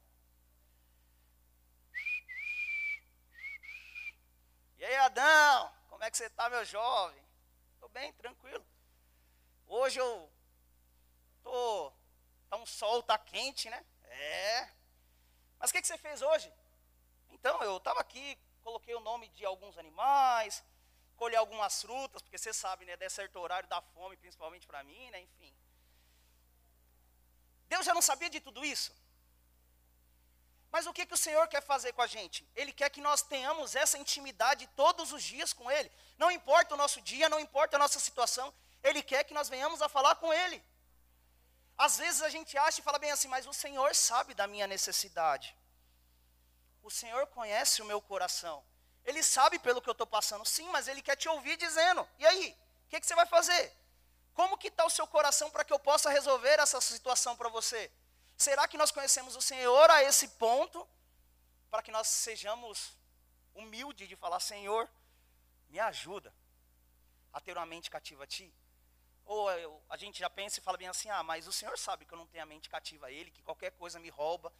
E 4.83 4.85
aí, 4.85 4.97
Adão, 4.97 5.73
como 5.89 6.03
é 6.03 6.11
que 6.11 6.17
você 6.17 6.27
está, 6.27 6.51
meu 6.51 6.65
jovem? 6.65 7.25
Estou 7.75 7.89
bem, 7.91 8.13
tranquilo. 8.15 8.67
Hoje 9.65 10.01
eu 10.01 10.29
tô 11.41 11.93
tá 12.51 12.57
um 12.57 12.67
sol, 12.67 13.01
tá 13.01 13.17
quente, 13.17 13.71
né? 13.71 13.87
É. 14.03 14.69
Mas 15.57 15.71
o 15.71 15.73
que, 15.73 15.81
que 15.81 15.87
você 15.87 15.97
fez 15.97 16.21
hoje? 16.21 16.53
Então, 17.31 17.63
eu 17.63 17.77
estava 17.77 18.01
aqui, 18.01 18.37
coloquei 18.65 18.93
o 18.97 18.99
nome 18.99 19.29
de 19.29 19.45
alguns 19.45 19.79
animais, 19.79 20.65
colhi 21.15 21.37
algumas 21.37 21.81
frutas, 21.81 22.21
porque 22.21 22.37
você 22.37 22.53
sabe, 22.53 22.85
né? 22.85 22.97
Desse 22.97 23.15
certo 23.15 23.39
horário 23.39 23.69
da 23.69 23.81
fome, 23.81 24.17
principalmente 24.17 24.67
para 24.67 24.83
mim, 24.83 25.11
né? 25.13 25.21
Enfim. 25.21 25.55
Deus 27.69 27.87
já 27.87 27.95
não 27.95 28.03
sabia 28.03 28.29
de 28.29 28.41
tudo 28.41 28.65
isso? 28.65 28.93
Mas 30.73 30.87
o 30.87 30.93
que, 30.93 31.05
que 31.05 31.13
o 31.13 31.19
Senhor 31.19 31.47
quer 31.49 31.63
fazer 31.63 31.93
com 31.93 32.01
a 32.01 32.07
gente? 32.07 32.49
Ele 32.57 32.73
quer 32.73 32.89
que 32.89 33.03
nós 33.03 33.21
tenhamos 33.21 33.77
essa 33.77 33.99
intimidade 33.99 34.67
todos 34.75 35.13
os 35.13 35.23
dias 35.23 35.53
com 35.53 35.71
Ele. 35.71 35.93
Não 36.17 36.31
importa 36.31 36.75
o 36.75 36.79
nosso 36.79 36.99
dia, 37.03 37.29
não 37.29 37.39
importa 37.39 37.77
a 37.77 37.79
nossa 37.79 38.01
situação, 38.01 38.53
ele 38.83 39.03
quer 39.03 39.23
que 39.25 39.35
nós 39.35 39.51
venhamos 39.51 39.83
a 39.83 39.89
falar 39.89 40.15
com 40.17 40.33
Ele. 40.33 40.65
Às 41.77 41.99
vezes 41.99 42.23
a 42.23 42.31
gente 42.31 42.57
acha 42.57 42.81
e 42.81 42.83
fala 42.83 42.99
bem 42.99 43.11
assim, 43.11 43.29
mas 43.29 43.47
o 43.47 43.53
Senhor 43.53 43.95
sabe 43.95 44.33
da 44.33 44.47
minha 44.47 44.67
necessidade. 44.67 45.55
O 46.83 46.91
Senhor 46.91 47.27
conhece 47.29 47.83
o 47.83 47.85
meu 47.85 48.01
coração. 48.01 48.65
Ele 49.05 49.23
sabe 49.23 49.59
pelo 49.59 49.83
que 49.83 49.89
eu 49.89 49.93
estou 49.93 50.07
passando. 50.07 50.45
Sim, 50.47 50.69
mas 50.71 50.89
Ele 50.89 51.03
quer 51.03 51.17
te 51.17 51.29
ouvir 51.29 51.57
dizendo. 51.57 52.09
E 52.19 52.27
aí? 52.27 52.57
O 52.87 52.89
que, 52.89 53.01
que 53.01 53.07
você 53.07 53.15
vai 53.15 53.27
fazer? 53.27 53.73
Como 54.35 54.57
que 54.57 54.69
está 54.69 54.85
o 54.85 54.91
seu 54.91 55.07
coração 55.07 55.51
para 55.51 55.65
que 55.65 55.73
eu 55.73 55.79
possa 55.79 56.09
resolver 56.11 56.59
essa 56.59 56.81
situação 56.81 57.37
para 57.37 57.49
você? 57.49 57.91
Será 58.43 58.67
que 58.67 58.77
nós 58.77 58.91
conhecemos 58.91 59.37
o 59.37 59.41
Senhor 59.41 59.89
a 59.89 60.03
esse 60.03 60.27
ponto? 60.45 60.79
Para 61.71 61.81
que 61.81 61.93
nós 61.93 62.09
sejamos 62.09 62.77
humildes 63.55 64.09
de 64.09 64.17
falar, 64.17 64.41
Senhor, 64.41 64.91
me 65.69 65.79
ajuda 65.79 66.35
a 67.33 67.41
ter 67.41 67.57
uma 67.57 67.65
mente 67.65 67.89
cativa 67.89 68.25
a 68.25 68.27
Ti. 68.27 68.53
Ou 69.25 69.49
a 69.89 69.97
gente 69.97 70.19
já 70.19 70.29
pensa 70.29 70.59
e 70.59 70.63
fala 70.63 70.77
bem 70.77 70.89
assim: 70.89 71.09
ah, 71.09 71.23
mas 71.23 71.47
o 71.47 71.53
Senhor 71.53 71.79
sabe 71.79 72.05
que 72.05 72.13
eu 72.13 72.19
não 72.19 72.27
tenho 72.27 72.43
a 72.43 72.47
mente 72.47 72.69
cativa 72.69 73.07
a 73.07 73.13
Ele, 73.13 73.31
que 73.31 73.43
qualquer 73.43 73.71
coisa 73.83 74.01
me 74.01 74.09
rouba. 74.09 74.53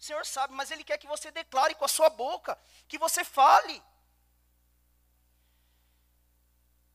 O 0.00 0.02
Senhor 0.02 0.26
sabe, 0.26 0.52
mas 0.52 0.72
Ele 0.72 0.82
quer 0.82 0.98
que 0.98 1.06
você 1.06 1.30
declare 1.30 1.76
com 1.76 1.84
a 1.84 1.94
sua 1.96 2.10
boca, 2.10 2.58
que 2.88 2.98
você 2.98 3.22
fale. 3.24 3.80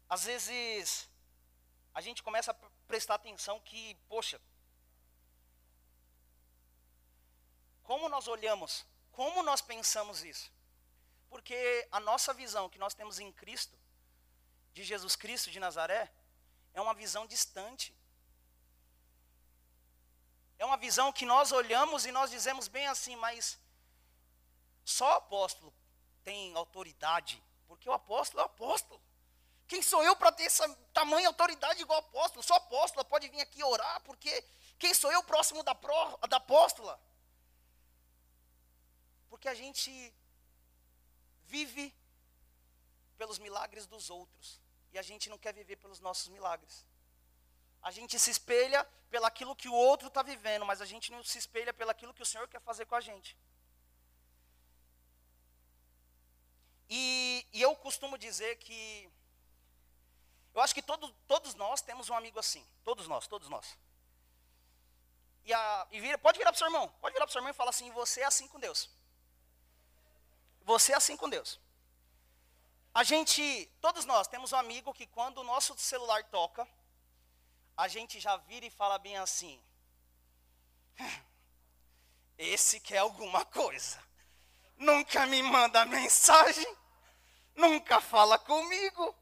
Às 0.10 0.26
vezes, 0.26 1.10
a 1.94 2.02
gente 2.02 2.22
começa 2.22 2.52
a 2.52 2.56
prestar 2.86 3.16
atenção 3.16 3.62
que, 3.62 3.96
poxa, 4.10 4.42
como 7.84 8.10
nós 8.10 8.28
olhamos, 8.28 8.86
como 9.12 9.44
nós 9.44 9.62
pensamos 9.62 10.24
isso? 10.24 10.52
Porque 11.30 11.88
a 11.92 12.00
nossa 12.00 12.34
visão 12.34 12.70
que 12.70 12.80
nós 12.80 12.94
temos 12.94 13.20
em 13.20 13.32
Cristo, 13.32 13.78
de 14.74 14.84
Jesus 14.84 15.16
Cristo 15.16 15.52
de 15.52 15.60
Nazaré, 15.60 16.12
é 16.74 16.82
uma 16.82 16.94
visão 16.94 17.25
distante. 17.28 17.96
É 20.58 20.66
uma 20.66 20.78
visão 20.78 21.12
que 21.12 21.25
nós 21.25 21.52
olhamos 21.52 22.06
e 22.06 22.12
nós 22.12 22.30
dizemos 22.32 22.68
bem 22.68 22.88
assim, 22.88 23.16
mas 23.16 23.60
só 24.86 25.13
apóstolo 25.13 25.74
tem 26.24 26.56
autoridade, 26.56 27.42
porque 27.68 27.90
o 27.90 27.94
apóstolo 27.94 28.42
é 28.42 28.44
o 28.44 28.48
apóstolo. 28.48 29.02
Quem 29.68 29.82
sou 29.82 30.04
eu 30.04 30.16
para 30.16 30.32
ter 30.32 30.44
essa 30.44 30.68
tamanha 30.94 31.28
autoridade 31.28 31.82
igual 31.82 32.00
apóstolo? 32.00 32.44
Só 32.44 32.56
apóstolo 32.56 33.06
pode 33.06 33.28
vir 33.30 33.42
aqui 33.42 33.63
orar, 33.63 34.02
porque 34.02 34.44
quem 34.78 34.94
sou 34.94 35.12
eu 35.12 35.24
próximo 35.24 35.63
da, 35.63 35.74
pró, 35.74 36.18
da 36.30 36.38
apóstola? 36.38 37.00
Porque 39.44 39.58
a 39.58 39.62
gente 39.66 39.92
vive 41.48 41.94
pelos 43.18 43.38
milagres 43.40 43.86
dos 43.86 44.10
outros 44.10 44.62
e 44.94 44.98
a 44.98 45.02
gente 45.02 45.30
não 45.30 45.38
quer 45.38 45.54
viver 45.54 45.76
pelos 45.76 46.00
nossos 46.00 46.30
milagres. 46.30 46.88
A 47.82 47.92
gente 47.92 48.18
se 48.18 48.32
espelha 48.32 48.86
pelaquilo 49.10 49.54
que 49.54 49.68
o 49.68 49.74
outro 49.74 50.08
está 50.08 50.24
vivendo, 50.24 50.66
mas 50.66 50.80
a 50.80 50.86
gente 50.86 51.12
não 51.12 51.22
se 51.26 51.38
espelha 51.38 51.74
pelaquilo 51.74 52.14
que 52.14 52.22
o 52.22 52.26
Senhor 52.26 52.48
quer 52.48 52.62
fazer 52.62 52.86
com 52.86 52.96
a 52.96 53.02
gente. 53.02 53.36
E, 56.90 57.46
e 57.52 57.62
eu 57.62 57.76
costumo 57.76 58.18
dizer 58.18 58.56
que 58.60 59.12
eu 60.54 60.62
acho 60.62 60.74
que 60.74 60.82
todo, 60.82 61.12
todos 61.28 61.54
nós 61.54 61.82
temos 61.82 62.10
um 62.10 62.16
amigo 62.16 62.40
assim. 62.40 62.66
Todos 62.82 63.10
nós, 63.10 63.28
todos 63.28 63.50
nós. 63.50 63.78
E, 65.44 65.54
a, 65.54 65.88
e 65.92 66.00
vira, 66.00 66.18
pode 66.18 66.38
virar 66.38 66.54
para 66.54 66.56
o 66.56 66.60
seu 66.60 66.68
irmão. 66.68 66.88
Pode 67.02 67.12
virar 67.12 67.26
para 67.26 67.32
o 67.32 67.34
seu 67.34 67.40
irmão 67.40 67.52
e 67.52 67.62
falar 67.62 67.72
assim: 67.72 67.92
você 67.92 68.22
é 68.22 68.26
assim 68.26 68.48
com 68.48 68.58
Deus. 68.58 68.90
Você 70.63 70.93
é 70.93 70.96
assim 70.96 71.17
com 71.17 71.29
Deus. 71.29 71.60
A 72.93 73.03
gente, 73.03 73.65
todos 73.82 74.05
nós, 74.05 74.27
temos 74.27 74.51
um 74.51 74.58
amigo 74.58 74.93
que 74.93 75.08
quando 75.08 75.39
o 75.39 75.43
nosso 75.43 75.77
celular 75.77 76.24
toca, 76.25 76.67
a 77.75 77.88
gente 77.88 78.20
já 78.20 78.38
vira 78.38 78.65
e 78.65 78.70
fala 78.70 79.00
bem 79.00 79.17
assim: 79.17 79.62
esse 82.38 82.79
quer 82.79 83.00
alguma 83.00 83.43
coisa. 83.46 84.01
Nunca 84.77 85.25
me 85.25 85.41
manda 85.41 85.86
mensagem, 85.86 86.77
nunca 87.55 88.00
fala 88.00 88.38
comigo. 88.38 89.15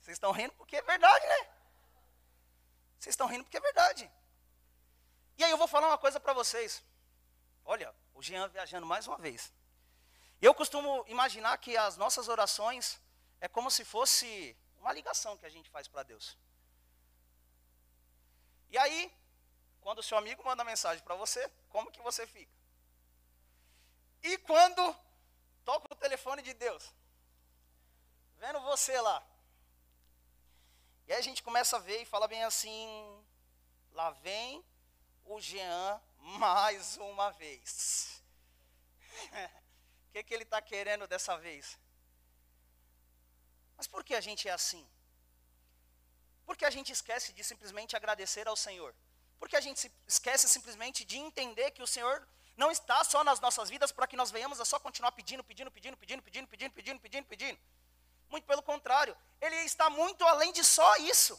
Vocês 0.00 0.16
estão 0.16 0.30
rindo 0.30 0.52
porque 0.54 0.76
é 0.76 0.82
verdade, 0.82 1.26
né? 1.26 1.48
Vocês 2.98 3.12
estão 3.12 3.26
rindo 3.26 3.44
porque 3.44 3.56
é 3.56 3.60
verdade. 3.60 4.10
E 5.38 5.44
aí 5.44 5.50
eu 5.50 5.58
vou 5.58 5.68
falar 5.68 5.88
uma 5.88 5.98
coisa 5.98 6.20
para 6.20 6.32
vocês. 6.32 6.82
Olha, 7.64 7.92
o 8.14 8.22
Jean 8.22 8.48
viajando 8.48 8.86
mais 8.86 9.06
uma 9.06 9.18
vez. 9.18 9.52
Eu 10.40 10.54
costumo 10.54 11.04
imaginar 11.08 11.56
que 11.58 11.76
as 11.76 11.96
nossas 11.96 12.28
orações 12.28 13.00
é 13.40 13.48
como 13.48 13.70
se 13.70 13.84
fosse 13.84 14.56
uma 14.78 14.92
ligação 14.92 15.36
que 15.36 15.46
a 15.46 15.50
gente 15.50 15.70
faz 15.70 15.88
para 15.88 16.02
Deus. 16.02 16.36
E 18.68 18.76
aí, 18.76 19.12
quando 19.80 20.00
o 20.00 20.02
seu 20.02 20.18
amigo 20.18 20.44
manda 20.44 20.64
mensagem 20.64 21.02
para 21.02 21.14
você, 21.14 21.50
como 21.68 21.90
que 21.90 22.00
você 22.02 22.26
fica? 22.26 22.52
E 24.22 24.36
quando 24.38 24.96
toca 25.64 25.92
o 25.92 25.96
telefone 25.96 26.42
de 26.42 26.52
Deus, 26.52 26.92
vendo 28.38 28.60
você 28.60 29.00
lá, 29.00 29.24
e 31.06 31.12
aí 31.12 31.18
a 31.18 31.22
gente 31.22 31.42
começa 31.42 31.76
a 31.76 31.80
ver 31.80 32.02
e 32.02 32.06
fala 32.06 32.26
bem 32.26 32.42
assim: 32.44 33.24
lá 33.92 34.10
vem 34.10 34.64
o 35.24 35.40
Jean 35.40 36.00
mais 36.18 36.96
uma 36.96 37.30
vez. 37.30 38.22
Que, 40.16 40.22
que 40.22 40.32
ele 40.32 40.44
está 40.44 40.62
querendo 40.62 41.06
dessa 41.06 41.36
vez? 41.36 41.78
Mas 43.76 43.86
por 43.86 44.02
que 44.02 44.14
a 44.14 44.20
gente 44.26 44.48
é 44.48 44.52
assim? 44.52 44.82
Porque 46.46 46.64
a 46.64 46.70
gente 46.70 46.90
esquece 46.90 47.34
de 47.34 47.44
simplesmente 47.44 47.94
agradecer 47.94 48.48
ao 48.48 48.56
Senhor. 48.56 48.94
Porque 49.38 49.56
a 49.56 49.60
gente 49.60 49.92
esquece 50.06 50.48
simplesmente 50.48 51.04
de 51.04 51.18
entender 51.18 51.70
que 51.72 51.82
o 51.82 51.86
Senhor 51.86 52.26
não 52.56 52.70
está 52.70 53.04
só 53.04 53.22
nas 53.22 53.40
nossas 53.40 53.68
vidas 53.68 53.92
para 53.92 54.06
que 54.06 54.16
nós 54.16 54.30
venhamos 54.30 54.58
a 54.58 54.64
só 54.64 54.78
continuar 54.80 55.12
pedindo, 55.12 55.44
pedindo, 55.44 55.70
pedindo, 55.70 55.98
pedindo, 55.98 56.22
pedindo, 56.22 56.48
pedindo, 56.48 56.72
pedindo, 56.72 57.00
pedindo, 57.00 57.26
pedindo. 57.26 57.60
Muito 58.30 58.46
pelo 58.46 58.62
contrário, 58.62 59.14
ele 59.38 59.56
está 59.56 59.90
muito 59.90 60.24
além 60.24 60.50
de 60.50 60.64
só 60.64 60.96
isso. 60.96 61.38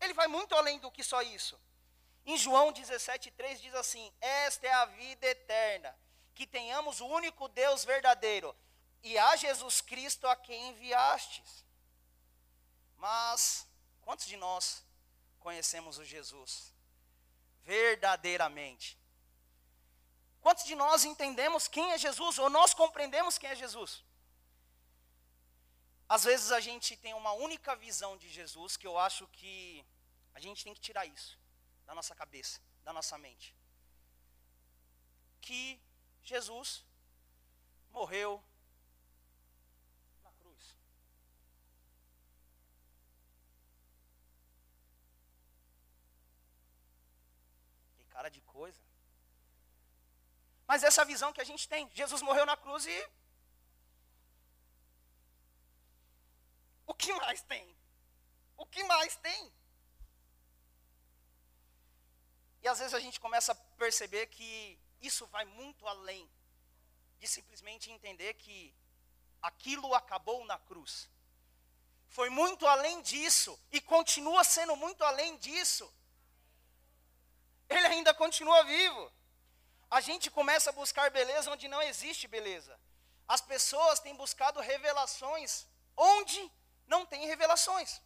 Ele 0.00 0.14
vai 0.14 0.26
muito 0.26 0.54
além 0.54 0.78
do 0.78 0.90
que 0.90 1.04
só 1.04 1.20
isso. 1.20 1.60
Em 2.24 2.38
João 2.38 2.72
17,3 2.72 3.60
diz 3.60 3.74
assim: 3.74 4.10
Esta 4.22 4.66
é 4.66 4.72
a 4.72 4.86
vida 4.86 5.26
eterna, 5.26 5.94
que 6.34 6.46
tenhamos 6.46 7.00
o 7.00 7.06
único 7.06 7.48
Deus 7.48 7.84
verdadeiro 7.84 8.56
e 9.02 9.18
a 9.18 9.36
Jesus 9.36 9.80
Cristo 9.80 10.26
a 10.26 10.36
quem 10.36 10.68
enviastes. 10.68 11.64
Mas, 12.96 13.66
quantos 14.00 14.26
de 14.26 14.36
nós 14.36 14.84
conhecemos 15.40 15.98
o 15.98 16.04
Jesus 16.04 16.72
verdadeiramente? 17.62 18.98
Quantos 20.40 20.64
de 20.64 20.74
nós 20.74 21.04
entendemos 21.04 21.68
quem 21.68 21.92
é 21.92 21.98
Jesus 21.98 22.38
ou 22.38 22.48
nós 22.50 22.74
compreendemos 22.74 23.38
quem 23.38 23.50
é 23.50 23.54
Jesus? 23.54 24.04
Às 26.08 26.24
vezes 26.24 26.52
a 26.52 26.60
gente 26.60 26.96
tem 26.96 27.14
uma 27.14 27.32
única 27.32 27.74
visão 27.74 28.16
de 28.16 28.28
Jesus 28.28 28.76
que 28.76 28.86
eu 28.86 28.98
acho 28.98 29.26
que 29.28 29.84
a 30.34 30.40
gente 30.40 30.64
tem 30.64 30.74
que 30.74 30.80
tirar 30.80 31.06
isso 31.06 31.38
da 31.86 31.94
nossa 31.94 32.14
cabeça, 32.14 32.60
da 32.84 32.92
nossa 32.92 33.16
mente. 33.16 33.56
Que 35.40 35.80
Jesus 36.22 36.84
morreu 37.90 38.42
na 40.22 40.32
cruz. 40.32 40.76
Que 47.96 48.04
cara 48.06 48.28
de 48.30 48.40
coisa. 48.42 48.80
Mas 50.66 50.82
essa 50.82 51.04
visão 51.04 51.32
que 51.32 51.40
a 51.40 51.44
gente 51.44 51.68
tem. 51.68 51.90
Jesus 51.92 52.22
morreu 52.22 52.46
na 52.46 52.56
cruz 52.56 52.86
e 52.86 53.10
O 56.86 56.94
que 56.94 57.12
mais 57.14 57.42
tem? 57.42 57.76
O 58.56 58.66
que 58.66 58.84
mais 58.84 59.16
tem? 59.16 59.52
E 62.62 62.68
às 62.68 62.78
vezes 62.78 62.94
a 62.94 63.00
gente 63.00 63.18
começa 63.18 63.52
a 63.52 63.54
perceber 63.54 64.26
que 64.26 64.78
isso 65.02 65.26
vai 65.26 65.44
muito 65.44 65.86
além 65.86 66.28
de 67.18 67.26
simplesmente 67.26 67.90
entender 67.90 68.34
que 68.34 68.74
aquilo 69.40 69.94
acabou 69.94 70.44
na 70.44 70.58
cruz. 70.58 71.08
Foi 72.08 72.28
muito 72.30 72.66
além 72.66 73.00
disso 73.02 73.58
e 73.70 73.80
continua 73.80 74.44
sendo 74.44 74.76
muito 74.76 75.02
além 75.02 75.36
disso. 75.38 75.92
Ele 77.68 77.86
ainda 77.86 78.12
continua 78.14 78.64
vivo. 78.64 79.12
A 79.90 80.00
gente 80.00 80.30
começa 80.30 80.70
a 80.70 80.72
buscar 80.72 81.10
beleza 81.10 81.50
onde 81.50 81.68
não 81.68 81.82
existe 81.82 82.28
beleza. 82.28 82.78
As 83.26 83.40
pessoas 83.40 84.00
têm 84.00 84.14
buscado 84.14 84.60
revelações 84.60 85.66
onde 85.96 86.52
não 86.86 87.04
tem 87.06 87.26
revelações. 87.26 88.00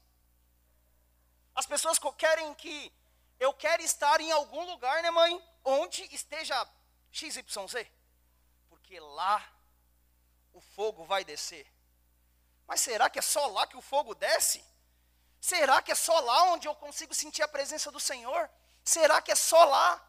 As 1.54 1.66
pessoas 1.66 1.98
querem 2.16 2.54
que 2.54 2.92
eu 3.40 3.52
quero 3.52 3.82
estar 3.82 4.20
em 4.20 4.30
algum 4.30 4.64
lugar, 4.66 5.02
né, 5.02 5.10
mãe, 5.10 5.42
onde 5.64 6.02
esteja 6.14 6.68
XYZ. 7.12 7.86
Porque 8.68 8.98
lá 9.00 9.44
o 10.52 10.60
fogo 10.60 11.04
vai 11.04 11.24
descer. 11.24 11.66
Mas 12.66 12.80
será 12.80 13.08
que 13.08 13.18
é 13.18 13.22
só 13.22 13.46
lá 13.46 13.66
que 13.66 13.76
o 13.76 13.82
fogo 13.82 14.14
desce? 14.14 14.64
Será 15.40 15.80
que 15.80 15.92
é 15.92 15.94
só 15.94 16.18
lá 16.20 16.44
onde 16.52 16.66
eu 16.66 16.74
consigo 16.74 17.14
sentir 17.14 17.42
a 17.42 17.48
presença 17.48 17.90
do 17.90 18.00
Senhor? 18.00 18.50
Será 18.84 19.20
que 19.22 19.30
é 19.30 19.34
só 19.34 19.64
lá? 19.64 20.02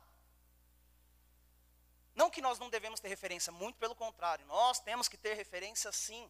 Não 2.15 2.31
que 2.31 2.41
nós 2.41 2.57
não 2.57 2.69
devemos 2.69 2.99
ter 2.99 3.09
referência, 3.09 3.51
muito 3.51 3.77
pelo 3.77 3.95
contrário, 3.95 4.43
nós 4.47 4.79
temos 4.79 5.07
que 5.07 5.17
ter 5.17 5.35
referência 5.35 5.91
sim. 5.91 6.27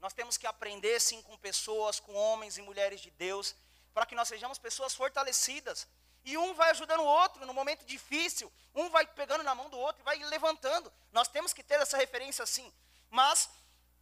Nós 0.00 0.12
temos 0.12 0.36
que 0.36 0.46
aprender 0.46 0.98
sim 0.98 1.22
com 1.22 1.36
pessoas, 1.38 2.00
com 2.00 2.12
homens 2.14 2.58
e 2.58 2.62
mulheres 2.62 3.00
de 3.00 3.10
Deus, 3.10 3.54
para 3.94 4.06
que 4.06 4.14
nós 4.14 4.26
sejamos 4.26 4.58
pessoas 4.58 4.94
fortalecidas. 4.94 5.86
E 6.24 6.36
um 6.36 6.54
vai 6.54 6.70
ajudando 6.70 7.00
o 7.00 7.06
outro 7.06 7.46
no 7.46 7.54
momento 7.54 7.84
difícil, 7.84 8.52
um 8.74 8.90
vai 8.90 9.06
pegando 9.06 9.42
na 9.42 9.54
mão 9.54 9.70
do 9.70 9.78
outro 9.78 10.02
e 10.02 10.04
vai 10.04 10.18
levantando. 10.18 10.92
Nós 11.12 11.28
temos 11.28 11.52
que 11.52 11.62
ter 11.62 11.80
essa 11.80 11.96
referência 11.96 12.44
sim. 12.46 12.72
Mas 13.08 13.48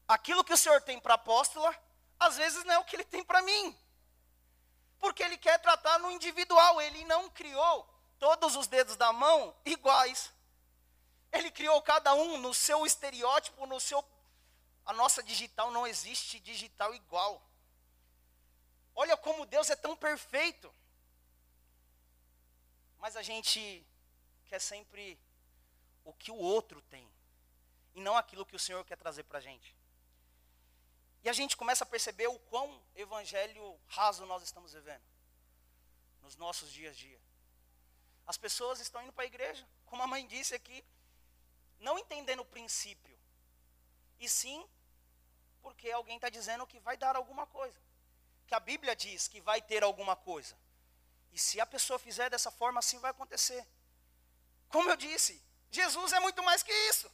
aquilo 0.06 0.44
que 0.44 0.52
o 0.52 0.56
Senhor 0.56 0.80
tem 0.82 0.98
para 0.98 1.14
a 1.14 1.16
apóstola, 1.16 1.74
às 2.18 2.36
vezes 2.36 2.64
não 2.64 2.74
é 2.74 2.78
o 2.78 2.84
que 2.84 2.96
ele 2.96 3.04
tem 3.04 3.24
para 3.24 3.40
mim. 3.42 3.78
Porque 4.98 5.22
ele 5.22 5.38
quer 5.38 5.58
tratar 5.58 5.98
no 5.98 6.10
individual, 6.10 6.80
ele 6.80 7.04
não 7.04 7.30
criou 7.30 7.88
todos 8.18 8.56
os 8.56 8.66
dedos 8.66 8.96
da 8.96 9.12
mão 9.12 9.54
iguais. 9.64 10.32
Ele 11.32 11.50
criou 11.50 11.80
cada 11.82 12.14
um 12.14 12.38
no 12.38 12.52
seu 12.52 12.84
estereótipo, 12.84 13.66
no 13.66 13.78
seu. 13.78 14.04
A 14.84 14.92
nossa 14.92 15.22
digital 15.22 15.70
não 15.70 15.86
existe 15.86 16.40
digital 16.40 16.94
igual. 16.94 17.42
Olha 18.94 19.16
como 19.16 19.46
Deus 19.46 19.70
é 19.70 19.76
tão 19.76 19.94
perfeito. 19.94 20.74
Mas 22.98 23.16
a 23.16 23.22
gente 23.22 23.86
quer 24.46 24.60
sempre 24.60 25.18
o 26.04 26.12
que 26.12 26.30
o 26.30 26.36
outro 26.36 26.80
tem, 26.82 27.08
e 27.94 28.00
não 28.00 28.16
aquilo 28.16 28.46
que 28.46 28.56
o 28.56 28.58
Senhor 28.58 28.84
quer 28.84 28.96
trazer 28.96 29.24
para 29.24 29.38
a 29.38 29.42
gente. 29.42 29.76
E 31.22 31.28
a 31.28 31.32
gente 31.32 31.56
começa 31.56 31.84
a 31.84 31.86
perceber 31.86 32.28
o 32.28 32.38
quão 32.38 32.82
evangelho 32.94 33.78
raso 33.86 34.24
nós 34.26 34.42
estamos 34.42 34.72
vivendo 34.72 35.02
nos 36.22 36.36
nossos 36.36 36.72
dias 36.72 36.94
a 36.94 36.98
dia. 36.98 37.20
As 38.26 38.36
pessoas 38.36 38.80
estão 38.80 39.02
indo 39.02 39.12
para 39.12 39.24
a 39.24 39.26
igreja, 39.26 39.66
como 39.86 40.02
a 40.02 40.06
mãe 40.06 40.26
disse 40.26 40.54
aqui, 40.54 40.84
não 41.78 41.98
entendendo 41.98 42.40
o 42.40 42.44
princípio, 42.44 43.18
e 44.18 44.28
sim 44.28 44.68
porque 45.62 45.90
alguém 45.90 46.16
está 46.16 46.28
dizendo 46.28 46.66
que 46.66 46.78
vai 46.80 46.96
dar 46.96 47.16
alguma 47.16 47.46
coisa, 47.46 47.80
que 48.46 48.54
a 48.54 48.60
Bíblia 48.60 48.94
diz 48.94 49.28
que 49.28 49.40
vai 49.40 49.60
ter 49.60 49.82
alguma 49.82 50.16
coisa. 50.16 50.56
E 51.32 51.38
se 51.38 51.60
a 51.60 51.66
pessoa 51.66 51.98
fizer 51.98 52.30
dessa 52.30 52.50
forma, 52.50 52.80
assim 52.80 52.98
vai 52.98 53.10
acontecer. 53.10 53.66
Como 54.68 54.90
eu 54.90 54.96
disse, 54.96 55.42
Jesus 55.70 56.12
é 56.12 56.20
muito 56.20 56.42
mais 56.42 56.62
que 56.62 56.72
isso. 56.90 57.10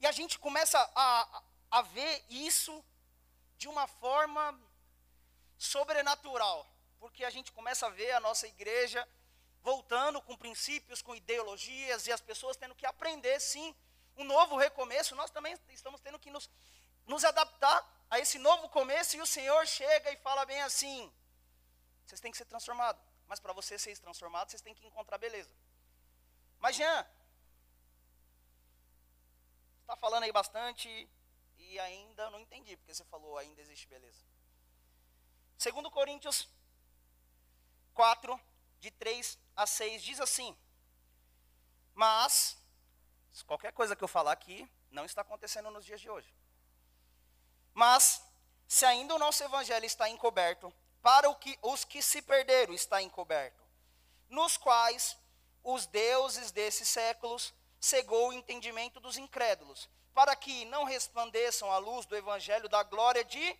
E 0.00 0.06
a 0.06 0.12
gente 0.12 0.38
começa 0.38 0.78
a, 0.94 1.42
a 1.70 1.82
ver 1.82 2.24
isso 2.28 2.84
de 3.56 3.68
uma 3.68 3.86
forma 3.86 4.60
sobrenatural, 5.56 6.66
porque 6.98 7.24
a 7.24 7.30
gente 7.30 7.52
começa 7.52 7.86
a 7.86 7.90
ver 7.90 8.10
a 8.12 8.20
nossa 8.20 8.46
igreja 8.46 9.06
voltando 9.62 10.20
com 10.20 10.36
princípios, 10.36 11.00
com 11.00 11.14
ideologias, 11.14 12.06
e 12.06 12.12
as 12.12 12.20
pessoas 12.20 12.56
tendo 12.56 12.74
que 12.74 12.84
aprender, 12.84 13.38
sim, 13.38 13.74
um 14.16 14.24
novo 14.24 14.56
recomeço. 14.56 15.14
Nós 15.14 15.30
também 15.30 15.56
estamos 15.68 16.00
tendo 16.00 16.18
que 16.18 16.30
nos, 16.30 16.50
nos 17.06 17.24
adaptar 17.24 17.88
a 18.10 18.18
esse 18.18 18.38
novo 18.38 18.68
começo, 18.68 19.16
e 19.16 19.20
o 19.20 19.26
Senhor 19.26 19.64
chega 19.66 20.10
e 20.10 20.16
fala 20.16 20.44
bem 20.44 20.60
assim: 20.62 21.12
vocês 22.12 22.20
têm 22.20 22.30
que 22.30 22.36
ser 22.36 22.44
transformados, 22.44 23.02
mas 23.26 23.40
para 23.40 23.54
vocês 23.54 23.80
serem 23.80 23.98
transformados, 23.98 24.50
vocês 24.50 24.60
têm 24.60 24.74
que 24.74 24.86
encontrar 24.86 25.16
beleza. 25.16 25.50
Mas, 26.58 26.76
Jean, 26.76 27.06
está 29.80 29.96
falando 29.96 30.24
aí 30.24 30.30
bastante 30.30 31.08
e 31.56 31.78
ainda 31.80 32.30
não 32.30 32.38
entendi, 32.38 32.76
porque 32.76 32.94
você 32.94 33.02
falou 33.04 33.38
ainda 33.38 33.62
existe 33.62 33.88
beleza. 33.88 34.22
Segundo 35.56 35.90
Coríntios 35.90 36.46
4, 37.94 38.38
de 38.78 38.90
3 38.90 39.38
a 39.56 39.66
6, 39.66 40.02
diz 40.02 40.20
assim, 40.20 40.54
mas, 41.94 42.58
qualquer 43.46 43.72
coisa 43.72 43.96
que 43.96 44.04
eu 44.04 44.08
falar 44.08 44.32
aqui, 44.32 44.70
não 44.90 45.06
está 45.06 45.22
acontecendo 45.22 45.70
nos 45.70 45.86
dias 45.86 46.00
de 46.00 46.10
hoje. 46.10 46.30
Mas, 47.72 48.22
se 48.68 48.84
ainda 48.84 49.14
o 49.14 49.18
nosso 49.18 49.42
evangelho 49.42 49.86
está 49.86 50.10
encoberto, 50.10 50.70
para 51.02 51.34
que, 51.34 51.58
os 51.60 51.84
que 51.84 52.00
se 52.00 52.22
perderam 52.22 52.72
está 52.72 53.02
encoberto, 53.02 53.62
nos 54.28 54.56
quais 54.56 55.18
os 55.62 55.84
deuses 55.86 56.52
desses 56.52 56.88
séculos 56.88 57.52
cegou 57.80 58.28
o 58.28 58.32
entendimento 58.32 59.00
dos 59.00 59.16
incrédulos, 59.18 59.90
para 60.14 60.36
que 60.36 60.64
não 60.66 60.84
resplandeçam 60.84 61.70
a 61.72 61.78
luz 61.78 62.06
do 62.06 62.16
evangelho 62.16 62.68
da 62.68 62.82
glória 62.84 63.24
de 63.24 63.58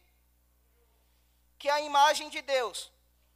que 1.58 1.68
é 1.68 1.72
a 1.72 1.80
imagem 1.80 2.28
de 2.30 2.40
Deus, 2.42 2.92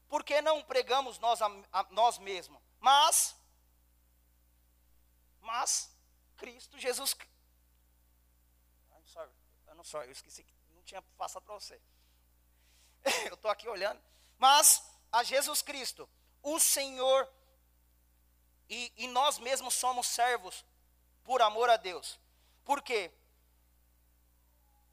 porque 0.08 0.40
não 0.40 0.62
pregamos 0.62 1.18
nós 1.18 1.42
a, 1.42 1.46
a 1.72 1.86
nós 1.90 2.18
mesmos, 2.18 2.60
mas 2.78 3.36
mas 5.40 5.90
Cristo 6.36 6.78
Jesus 6.78 7.16
I'm 8.92 9.06
sorry, 9.06 9.30
não 9.74 9.84
sorry, 9.84 10.08
eu 10.08 10.12
esqueci 10.12 10.44
que 10.44 10.54
não 10.74 10.82
tinha 10.82 11.02
passado 11.16 11.42
para 11.42 11.54
você. 11.54 11.80
eu 13.26 13.34
estou 13.34 13.50
aqui 13.50 13.68
olhando, 13.68 14.00
mas 14.38 14.82
a 15.12 15.22
Jesus 15.22 15.62
Cristo, 15.62 16.08
o 16.42 16.58
Senhor 16.58 17.28
e, 18.68 18.92
e 18.96 19.06
nós 19.08 19.38
mesmos 19.38 19.74
somos 19.74 20.06
servos 20.06 20.64
por 21.24 21.40
amor 21.40 21.70
a 21.70 21.76
Deus. 21.76 22.18
Por 22.64 22.82
quê? 22.82 23.12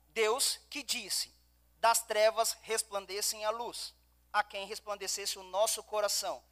Deus 0.09 0.59
que 0.69 0.83
disse: 0.83 1.33
das 1.79 2.01
trevas 2.01 2.53
resplandecem 2.61 3.43
a 3.45 3.49
luz, 3.49 3.93
a 4.31 4.43
quem 4.43 4.67
resplandecesse 4.67 5.39
o 5.39 5.43
nosso 5.43 5.83
coração, 5.83 6.43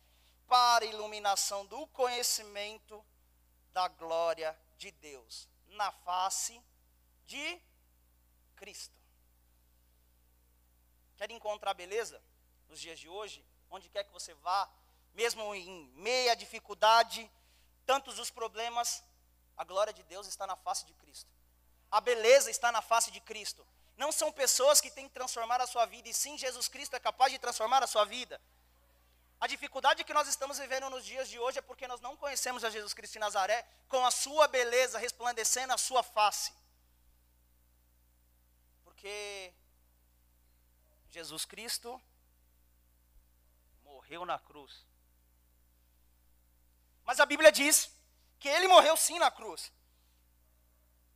para 0.48 0.84
a 0.84 0.88
iluminação 0.88 1.66
do 1.66 1.88
conhecimento 1.88 3.04
da 3.72 3.88
glória 3.88 4.58
de 4.78 4.92
Deus, 4.92 5.48
na 5.68 5.92
face 5.92 6.62
de 7.26 7.62
Cristo. 8.56 9.01
Quer 11.22 11.30
encontrar 11.30 11.76
beleza 11.76 12.20
nos 12.68 12.82
dias 12.82 13.00
de 13.00 13.08
hoje? 13.08 13.46
Onde 13.70 13.88
quer 13.90 14.04
que 14.04 14.12
você 14.12 14.34
vá, 14.34 14.68
mesmo 15.14 15.54
em 15.54 15.86
meia 15.94 16.36
dificuldade, 16.36 17.30
tantos 17.86 18.18
os 18.18 18.32
problemas, 18.32 19.04
a 19.56 19.64
glória 19.64 19.94
de 19.94 20.02
Deus 20.02 20.26
está 20.26 20.48
na 20.48 20.56
face 20.56 20.84
de 20.84 20.96
Cristo. 20.96 21.30
A 21.92 22.02
beleza 22.02 22.50
está 22.50 22.72
na 22.72 22.82
face 22.82 23.12
de 23.12 23.22
Cristo. 23.22 23.64
Não 23.96 24.12
são 24.12 24.32
pessoas 24.32 24.82
que 24.82 24.90
têm 24.90 25.08
que 25.08 25.14
transformar 25.14 25.62
a 25.62 25.68
sua 25.68 25.86
vida, 25.86 26.10
e 26.10 26.14
sim 26.22 26.40
Jesus 26.40 26.68
Cristo 26.68 26.96
é 26.96 27.00
capaz 27.00 27.32
de 27.32 27.38
transformar 27.38 27.84
a 27.84 27.88
sua 27.94 28.04
vida. 28.04 28.42
A 29.40 29.46
dificuldade 29.46 30.04
que 30.04 30.16
nós 30.16 30.28
estamos 30.28 30.58
vivendo 30.58 30.90
nos 30.90 31.06
dias 31.06 31.30
de 31.30 31.38
hoje 31.38 31.60
é 31.60 31.62
porque 31.62 31.88
nós 31.88 32.02
não 32.02 32.18
conhecemos 32.18 32.64
a 32.64 32.72
Jesus 32.72 32.96
Cristo 32.96 33.14
de 33.14 33.20
Nazaré 33.20 33.64
com 33.88 34.04
a 34.04 34.10
sua 34.10 34.48
beleza 34.48 34.98
resplandecendo 34.98 35.72
a 35.72 35.78
sua 35.78 36.02
face. 36.02 36.52
Porque 38.84 39.54
Jesus 41.12 41.46
Cristo 41.46 42.02
morreu 43.84 44.26
na 44.26 44.40
cruz 44.40 44.92
mas 47.12 47.20
a 47.20 47.26
Bíblia 47.26 47.52
diz 47.52 47.92
que 48.40 48.48
ele 48.48 48.68
morreu 48.68 48.96
sim 48.96 49.20
na 49.20 49.30
cruz. 49.30 49.72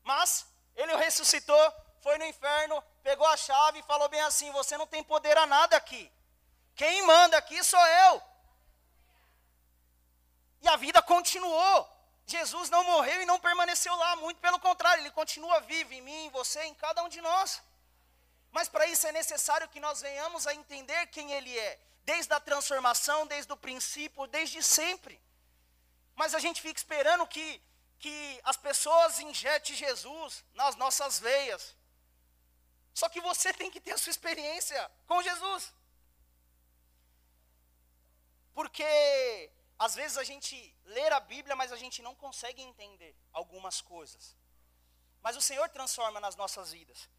Mas 0.04 0.46
ele 0.76 0.96
ressuscitou, 0.98 1.74
foi 2.02 2.18
no 2.18 2.26
inferno, 2.26 2.84
pegou 3.02 3.26
a 3.28 3.38
chave 3.38 3.80
e 3.80 3.84
falou 3.84 4.10
bem 4.10 4.22
assim: 4.22 4.52
Você 4.52 4.78
não 4.78 4.88
tem 4.88 5.04
poder 5.04 5.38
a 5.38 5.46
nada 5.46 5.78
aqui. 5.78 6.12
Quem 6.76 7.02
manda 7.04 7.38
aqui 7.38 7.64
sou 7.64 7.80
eu. 7.80 8.22
E 10.64 10.68
a 10.68 10.76
vida 10.76 11.02
continuou. 11.02 11.90
Jesus 12.28 12.70
não 12.70 12.84
morreu 12.84 13.22
e 13.22 13.26
não 13.26 13.40
permaneceu 13.40 13.96
lá, 13.96 14.16
muito 14.16 14.42
pelo 14.42 14.60
contrário, 14.60 15.02
ele 15.02 15.12
continua 15.12 15.62
vivo 15.62 15.94
em 15.94 16.02
mim, 16.02 16.26
em 16.26 16.30
você, 16.32 16.62
em 16.64 16.74
cada 16.74 17.04
um 17.04 17.08
de 17.08 17.22
nós. 17.22 17.62
Mas 18.56 18.70
para 18.70 18.88
isso 18.88 19.06
é 19.06 19.12
necessário 19.12 19.68
que 19.68 19.82
nós 19.86 20.00
venhamos 20.00 20.48
a 20.48 20.54
entender 20.60 21.08
quem 21.08 21.34
ele 21.38 21.54
é, 21.60 21.78
desde 22.06 22.34
a 22.34 22.40
transformação, 22.40 23.28
desde 23.28 23.52
o 23.52 23.58
princípio, 23.58 24.28
desde 24.28 24.64
sempre. 24.64 25.16
Mas 26.16 26.34
a 26.34 26.40
gente 26.40 26.62
fica 26.62 26.80
esperando 26.80 27.28
que, 27.28 27.62
que 28.00 28.40
as 28.46 28.56
pessoas 28.56 29.20
injetem 29.20 29.76
Jesus 29.76 30.42
nas 30.54 30.78
nossas 30.78 31.20
veias. 31.20 31.76
Só 32.94 33.10
que 33.10 33.20
você 33.20 33.52
tem 33.52 33.70
que 33.70 33.82
ter 33.82 33.92
a 33.92 33.98
sua 33.98 34.12
experiência 34.12 34.80
com 35.06 35.22
Jesus. 35.22 35.74
Porque 38.54 39.52
às 39.78 39.96
vezes 39.96 40.18
a 40.18 40.24
gente 40.24 40.56
lê 40.86 41.08
a 41.10 41.20
Bíblia, 41.20 41.58
mas 41.58 41.74
a 41.74 41.76
gente 41.84 42.02
não 42.02 42.16
consegue 42.16 42.62
entender 42.62 43.14
algumas 43.34 43.82
coisas. 43.82 44.34
Mas 45.22 45.36
o 45.36 45.42
Senhor 45.42 45.68
transforma 45.68 46.22
nas 46.22 46.38
nossas 46.38 46.72
vidas. 46.72 47.10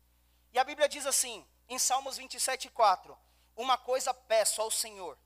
E 0.56 0.58
a 0.58 0.64
Bíblia 0.64 0.88
diz 0.88 1.04
assim, 1.04 1.46
em 1.68 1.78
Salmos 1.78 2.16
27, 2.16 2.70
4: 2.70 3.14
Uma 3.54 3.76
coisa 3.76 4.14
peço 4.14 4.62
ao 4.62 4.70
Senhor, 4.70 5.18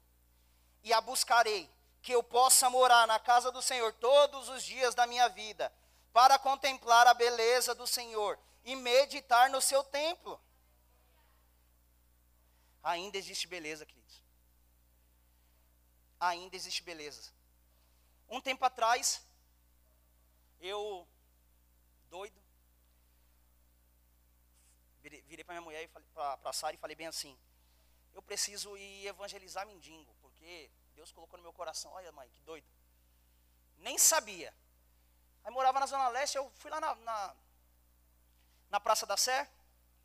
e 0.82 0.92
a 0.92 1.00
buscarei, 1.00 1.70
que 2.02 2.10
eu 2.10 2.20
possa 2.20 2.68
morar 2.68 3.06
na 3.06 3.16
casa 3.20 3.52
do 3.52 3.62
Senhor 3.62 3.92
todos 3.92 4.48
os 4.48 4.64
dias 4.64 4.92
da 4.92 5.06
minha 5.06 5.28
vida, 5.28 5.72
para 6.12 6.36
contemplar 6.36 7.06
a 7.06 7.14
beleza 7.14 7.76
do 7.76 7.86
Senhor 7.86 8.36
e 8.64 8.74
meditar 8.74 9.48
no 9.50 9.60
seu 9.60 9.84
templo. 9.84 10.40
Ainda 12.82 13.16
existe 13.16 13.46
beleza, 13.46 13.86
queridos. 13.86 14.20
Ainda 16.18 16.56
existe 16.56 16.82
beleza. 16.82 17.30
Um 18.28 18.40
tempo 18.40 18.64
atrás, 18.64 19.22
eu, 20.60 21.06
doido, 22.08 22.39
virei 25.02 25.44
para 25.44 25.54
minha 25.54 25.64
mulher, 25.64 25.88
para 26.14 26.52
Sara 26.52 26.74
e 26.74 26.78
falei 26.78 26.96
bem 26.96 27.06
assim: 27.06 27.36
eu 28.12 28.22
preciso 28.22 28.76
ir 28.76 29.06
evangelizar 29.06 29.66
mendigo, 29.66 30.14
porque 30.20 30.70
Deus 30.94 31.12
colocou 31.12 31.36
no 31.36 31.42
meu 31.42 31.52
coração. 31.52 31.92
Olha, 31.92 32.12
mãe, 32.12 32.28
que 32.30 32.40
doido. 32.42 32.66
Nem 33.78 33.96
sabia. 33.98 34.54
Aí 35.44 35.52
morava 35.52 35.80
na 35.80 35.86
Zona 35.86 36.08
Leste, 36.08 36.36
eu 36.36 36.50
fui 36.56 36.70
lá 36.70 36.80
na, 36.80 36.94
na, 36.96 37.36
na 38.68 38.80
Praça 38.80 39.06
da 39.06 39.16
Sé. 39.16 39.48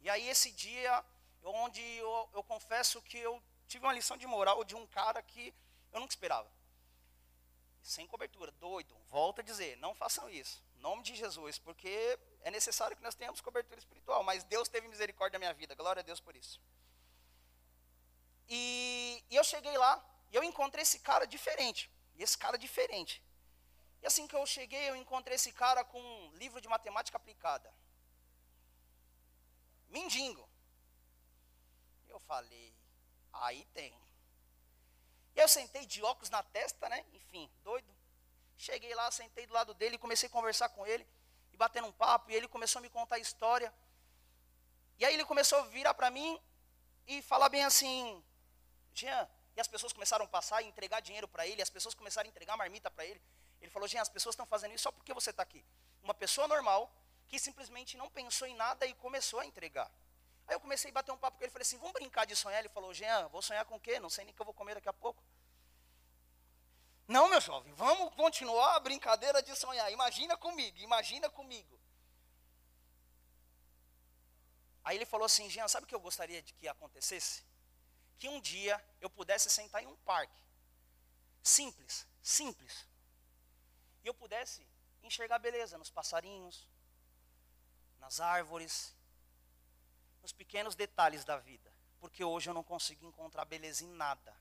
E 0.01 0.09
aí 0.09 0.27
esse 0.29 0.51
dia, 0.51 1.03
onde 1.43 1.81
eu, 1.81 2.29
eu 2.33 2.43
confesso 2.43 3.01
que 3.01 3.17
eu 3.17 3.41
tive 3.67 3.85
uma 3.85 3.93
lição 3.93 4.15
de 4.15 4.27
moral 4.27 4.63
de 4.63 4.75
um 4.75 4.87
cara 4.87 5.21
que 5.21 5.53
eu 5.91 5.99
nunca 5.99 6.13
esperava. 6.13 6.49
sem 7.81 8.07
cobertura, 8.07 8.51
doido. 8.53 8.95
Volto 9.07 9.39
a 9.39 9.43
dizer, 9.43 9.77
não 9.77 9.93
façam 9.93 10.29
isso. 10.29 10.63
Nome 10.85 11.01
de 11.01 11.15
Jesus, 11.15 11.57
porque 11.57 11.93
é 12.41 12.51
necessário 12.51 12.95
que 12.95 13.01
nós 13.01 13.15
tenhamos 13.15 13.41
cobertura 13.41 13.79
espiritual. 13.79 14.23
Mas 14.23 14.43
Deus 14.43 14.67
teve 14.67 14.87
misericórdia 14.87 15.37
da 15.37 15.43
minha 15.43 15.53
vida. 15.61 15.73
Glória 15.73 16.01
a 16.01 16.03
Deus 16.03 16.19
por 16.19 16.35
isso. 16.35 16.61
E, 18.47 19.23
e 19.31 19.35
eu 19.35 19.43
cheguei 19.43 19.75
lá 19.85 19.93
e 20.31 20.35
eu 20.35 20.43
encontrei 20.43 20.83
esse 20.83 20.99
cara 20.99 21.25
diferente. 21.25 21.89
E 22.15 22.21
esse 22.21 22.37
cara 22.37 22.55
diferente. 22.55 23.15
E 24.03 24.05
assim 24.05 24.27
que 24.27 24.35
eu 24.35 24.45
cheguei, 24.45 24.87
eu 24.87 24.95
encontrei 24.95 25.35
esse 25.37 25.51
cara 25.51 25.83
com 25.83 25.99
um 25.99 26.31
livro 26.35 26.61
de 26.61 26.67
matemática 26.67 27.17
aplicada. 27.17 27.73
Mindingo. 29.89 30.47
Eu 32.07 32.19
falei, 32.19 32.71
aí 33.33 33.65
tem. 33.73 33.91
E 35.35 35.39
eu 35.39 35.47
sentei 35.47 35.83
de 35.87 36.03
óculos 36.03 36.29
na 36.29 36.43
testa, 36.43 36.87
né? 36.87 37.03
Enfim, 37.11 37.49
doido. 37.63 37.91
Cheguei 38.57 38.93
lá, 38.95 39.09
sentei 39.11 39.45
do 39.45 39.53
lado 39.53 39.73
dele, 39.73 39.97
comecei 39.97 40.27
a 40.27 40.31
conversar 40.31 40.69
com 40.69 40.85
ele, 40.87 41.07
e 41.51 41.57
batendo 41.57 41.87
um 41.87 41.91
papo, 41.91 42.31
e 42.31 42.35
ele 42.35 42.47
começou 42.47 42.79
a 42.79 42.81
me 42.81 42.89
contar 42.89 43.15
a 43.15 43.19
história. 43.19 43.73
E 44.97 45.05
aí 45.05 45.13
ele 45.13 45.25
começou 45.25 45.59
a 45.59 45.61
virar 45.63 45.93
para 45.93 46.09
mim 46.09 46.39
e 47.07 47.21
falar 47.21 47.49
bem 47.49 47.63
assim, 47.63 48.23
Jean, 48.93 49.27
e 49.55 49.61
as 49.61 49.67
pessoas 49.67 49.93
começaram 49.93 50.25
a 50.25 50.27
passar 50.27 50.61
e 50.61 50.67
entregar 50.67 50.99
dinheiro 51.01 51.27
para 51.27 51.45
ele, 51.45 51.61
as 51.61 51.69
pessoas 51.69 51.93
começaram 51.93 52.27
a 52.27 52.29
entregar 52.29 52.57
marmita 52.57 52.89
para 52.89 53.05
ele. 53.05 53.21
Ele 53.61 53.71
falou, 53.71 53.87
Jean, 53.87 54.01
as 54.01 54.09
pessoas 54.09 54.33
estão 54.33 54.45
fazendo 54.45 54.73
isso 54.73 54.83
só 54.83 54.91
porque 54.91 55.13
você 55.13 55.29
está 55.29 55.43
aqui. 55.43 55.63
Uma 56.03 56.13
pessoa 56.13 56.47
normal, 56.47 56.91
que 57.27 57.39
simplesmente 57.39 57.97
não 57.97 58.09
pensou 58.09 58.47
em 58.47 58.55
nada 58.55 58.85
e 58.85 58.93
começou 58.95 59.39
a 59.39 59.45
entregar. 59.45 59.89
Aí 60.47 60.55
eu 60.55 60.59
comecei 60.59 60.91
a 60.91 60.93
bater 60.93 61.11
um 61.11 61.17
papo 61.17 61.37
com 61.37 61.43
ele, 61.43 61.51
falei 61.51 61.63
assim, 61.63 61.77
vamos 61.77 61.93
brincar 61.93 62.25
de 62.25 62.35
sonhar? 62.35 62.59
Ele 62.59 62.69
falou, 62.69 62.93
Jean, 62.93 63.27
vou 63.29 63.41
sonhar 63.41 63.65
com 63.65 63.75
o 63.75 63.79
quê? 63.79 63.99
Não 63.99 64.09
sei 64.09 64.25
nem 64.25 64.33
o 64.33 64.35
que 64.35 64.41
eu 64.41 64.45
vou 64.45 64.53
comer 64.53 64.75
daqui 64.75 64.89
a 64.89 64.93
pouco. 64.93 65.23
Não, 67.07 67.29
meu 67.29 67.39
jovem, 67.39 67.73
vamos 67.73 68.13
continuar 68.15 68.75
a 68.75 68.79
brincadeira 68.79 69.41
de 69.41 69.55
sonhar. 69.55 69.91
Imagina 69.91 70.35
comigo, 70.35 70.77
imagina 70.79 71.29
comigo. 71.29 71.79
Aí 74.83 74.97
ele 74.97 75.05
falou 75.05 75.25
assim, 75.25 75.49
Jean, 75.49 75.67
sabe 75.67 75.85
o 75.85 75.87
que 75.87 75.95
eu 75.95 75.99
gostaria 75.99 76.41
de 76.41 76.53
que 76.53 76.67
acontecesse? 76.67 77.43
Que 78.17 78.27
um 78.29 78.39
dia 78.39 78.83
eu 79.01 79.09
pudesse 79.09 79.49
sentar 79.49 79.83
em 79.83 79.87
um 79.87 79.95
parque. 79.97 80.41
Simples, 81.43 82.07
simples. 82.21 82.87
E 84.03 84.07
eu 84.07 84.13
pudesse 84.13 84.67
enxergar 85.03 85.39
beleza 85.39 85.77
nos 85.77 85.89
passarinhos, 85.89 86.67
nas 87.99 88.19
árvores, 88.19 88.95
nos 90.21 90.31
pequenos 90.31 90.75
detalhes 90.75 91.23
da 91.23 91.37
vida. 91.37 91.71
Porque 91.99 92.23
hoje 92.23 92.49
eu 92.49 92.53
não 92.53 92.63
consigo 92.63 93.05
encontrar 93.05 93.45
beleza 93.45 93.83
em 93.83 93.89
nada. 93.89 94.35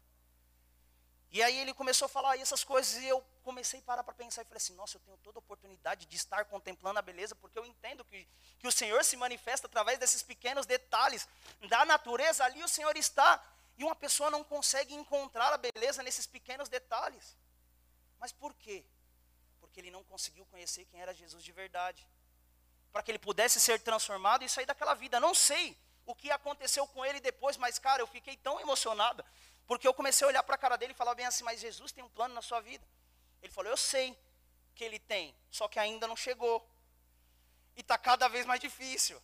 E 1.35 1.43
aí 1.43 1.59
ele 1.59 1.75
começou 1.75 2.07
a 2.07 2.09
falar 2.09 2.39
essas 2.39 2.63
coisas 2.63 3.03
e 3.03 3.09
eu 3.09 3.21
comecei 3.43 3.81
a 3.81 3.83
parar 3.83 4.05
para 4.05 4.15
pensar 4.15 4.43
e 4.43 4.45
falei 4.45 4.59
assim, 4.59 4.73
nossa, 4.75 4.99
eu 4.99 5.01
tenho 5.01 5.17
toda 5.17 5.39
a 5.39 5.41
oportunidade 5.41 6.07
de 6.07 6.15
estar 6.15 6.45
contemplando 6.45 7.01
a 7.01 7.03
beleza, 7.03 7.35
porque 7.35 7.59
eu 7.59 7.67
entendo 7.67 8.05
que, 8.05 8.25
que 8.57 8.69
o 8.69 8.71
Senhor 8.71 9.05
se 9.05 9.17
manifesta 9.17 9.67
através 9.67 9.99
desses 9.99 10.23
pequenos 10.23 10.65
detalhes 10.65 11.27
da 11.69 11.85
natureza, 11.85 12.45
ali 12.45 12.63
o 12.63 12.69
Senhor 12.69 12.97
está. 12.97 13.45
E 13.77 13.83
uma 13.83 13.97
pessoa 13.97 14.31
não 14.31 14.45
consegue 14.45 14.95
encontrar 14.95 15.53
a 15.53 15.59
beleza 15.59 16.05
nesses 16.05 16.25
pequenos 16.25 16.69
detalhes. 16.69 17.37
Mas 18.21 18.31
por 18.31 18.55
quê? 18.55 18.85
Porque 19.61 19.81
ele 19.81 19.91
não 19.91 20.05
conseguiu 20.05 20.47
conhecer 20.47 20.85
quem 20.85 21.01
era 21.01 21.13
Jesus 21.13 21.43
de 21.43 21.51
verdade 21.51 22.07
para 22.93 23.03
que 23.03 23.11
ele 23.11 23.19
pudesse 23.19 23.59
ser 23.59 23.81
transformado 23.81 24.45
e 24.45 24.49
sair 24.49 24.67
daquela 24.67 24.95
vida. 24.95 25.19
Não 25.19 25.35
sei 25.35 25.77
o 26.07 26.15
que 26.15 26.31
aconteceu 26.31 26.87
com 26.87 27.05
ele 27.05 27.19
depois, 27.19 27.57
mas, 27.57 27.77
cara, 27.77 28.01
eu 28.01 28.07
fiquei 28.07 28.37
tão 28.37 28.61
emocionada, 28.61 29.25
porque 29.67 29.87
eu 29.87 29.95
comecei 29.95 30.25
a 30.27 30.29
olhar 30.29 30.43
para 30.43 30.55
a 30.55 30.59
cara 30.59 30.77
dele 30.77 30.93
e 30.93 30.97
falar 30.97 31.15
bem 31.15 31.27
assim: 31.27 31.45
Mas 31.45 31.61
Jesus 31.61 31.93
tem 31.93 32.05
um 32.05 32.09
plano 32.09 32.35
na 32.35 32.43
sua 32.43 32.61
vida. 32.61 32.87
Ele 33.43 33.53
falou: 33.53 33.71
Eu 33.71 33.77
sei 33.77 34.17
que 34.75 34.85
ele 34.85 34.99
tem, 34.99 35.35
só 35.51 35.69
que 35.69 35.79
ainda 35.79 36.07
não 36.07 36.17
chegou. 36.17 36.67
E 37.77 37.81
está 37.81 37.99
cada 37.99 38.29
vez 38.29 38.47
mais 38.47 38.61
difícil. 38.61 39.21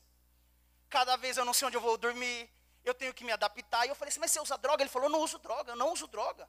Cada 0.88 1.16
vez 1.16 1.36
eu 1.36 1.44
não 1.44 1.52
sei 1.52 1.68
onde 1.68 1.76
eu 1.76 1.80
vou 1.80 1.96
dormir, 1.96 2.50
eu 2.84 2.94
tenho 2.94 3.14
que 3.14 3.24
me 3.24 3.32
adaptar. 3.32 3.86
E 3.86 3.88
eu 3.90 3.94
falei 3.94 4.10
assim: 4.10 4.20
Mas 4.20 4.30
você 4.30 4.40
usa 4.40 4.56
droga? 4.58 4.82
Ele 4.82 4.90
falou: 4.90 5.08
não 5.08 5.20
uso 5.20 5.38
droga, 5.38 5.72
eu 5.72 5.76
não 5.76 5.92
uso 5.92 6.06
droga. 6.06 6.48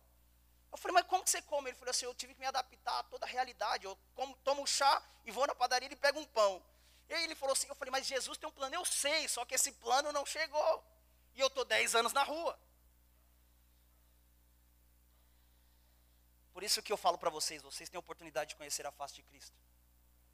Eu 0.71 0.77
falei, 0.77 0.95
mas 0.95 1.06
como 1.06 1.23
que 1.23 1.30
você 1.30 1.41
come? 1.41 1.69
Ele 1.69 1.77
falou 1.77 1.91
assim, 1.91 2.06
eu 2.06 2.15
tive 2.15 2.34
que 2.34 2.39
me 2.39 2.45
adaptar 2.45 2.99
a 2.99 3.04
toda 3.04 3.25
a 3.25 3.30
realidade. 3.30 3.86
Eu 3.86 3.97
como, 4.15 4.34
tomo 4.38 4.65
chá 4.65 5.04
e 5.25 5.32
vou 5.32 5.45
na 5.45 5.54
padaria 5.54 5.89
e 5.91 5.95
pego 5.95 6.19
um 6.19 6.25
pão. 6.25 6.63
E 7.10 7.13
aí 7.13 7.25
ele 7.25 7.36
falou 7.36 7.51
assim, 7.51 7.67
eu 7.67 7.75
falei, 7.75 7.91
mas 7.91 8.08
Jesus 8.08 8.38
tem 8.38 8.47
um 8.47 8.51
plano, 8.54 8.73
eu 8.73 8.86
sei, 8.86 9.27
só 9.27 9.43
que 9.43 9.54
esse 9.54 9.73
plano 9.73 10.13
não 10.13 10.25
chegou. 10.25 10.84
E 11.36 11.41
eu 11.41 11.47
estou 11.47 11.65
10 11.65 11.95
anos 11.95 12.13
na 12.13 12.23
rua. 12.23 12.58
Por 16.53 16.63
isso 16.63 16.81
que 16.81 16.91
eu 16.91 16.97
falo 16.97 17.17
para 17.17 17.29
vocês, 17.29 17.61
vocês 17.61 17.89
têm 17.89 17.97
a 17.97 17.99
oportunidade 17.99 18.49
de 18.49 18.55
conhecer 18.55 18.85
a 18.85 18.91
face 18.91 19.15
de 19.15 19.23
Cristo. 19.23 19.55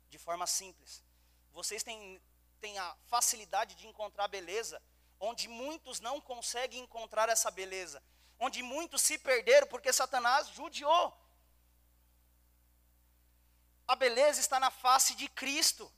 De 0.09 0.17
forma 0.17 0.47
simples. 0.47 1.03
Vocês 1.51 1.83
têm, 1.83 2.21
têm 2.59 2.77
a 2.79 2.95
facilidade 3.05 3.75
de 3.75 3.87
encontrar 3.87 4.27
beleza, 4.27 4.81
onde 5.19 5.47
muitos 5.47 5.99
não 5.99 6.19
conseguem 6.19 6.81
encontrar 6.81 7.29
essa 7.29 7.51
beleza. 7.51 8.01
Onde 8.39 8.61
muitos 8.61 9.01
se 9.01 9.17
perderam 9.17 9.67
porque 9.67 9.91
Satanás 9.91 10.49
judiou. 10.49 11.15
A 13.87 13.95
beleza 13.95 14.39
está 14.39 14.59
na 14.59 14.69
face 14.69 15.15
de 15.15 15.27
Cristo. 15.29 15.91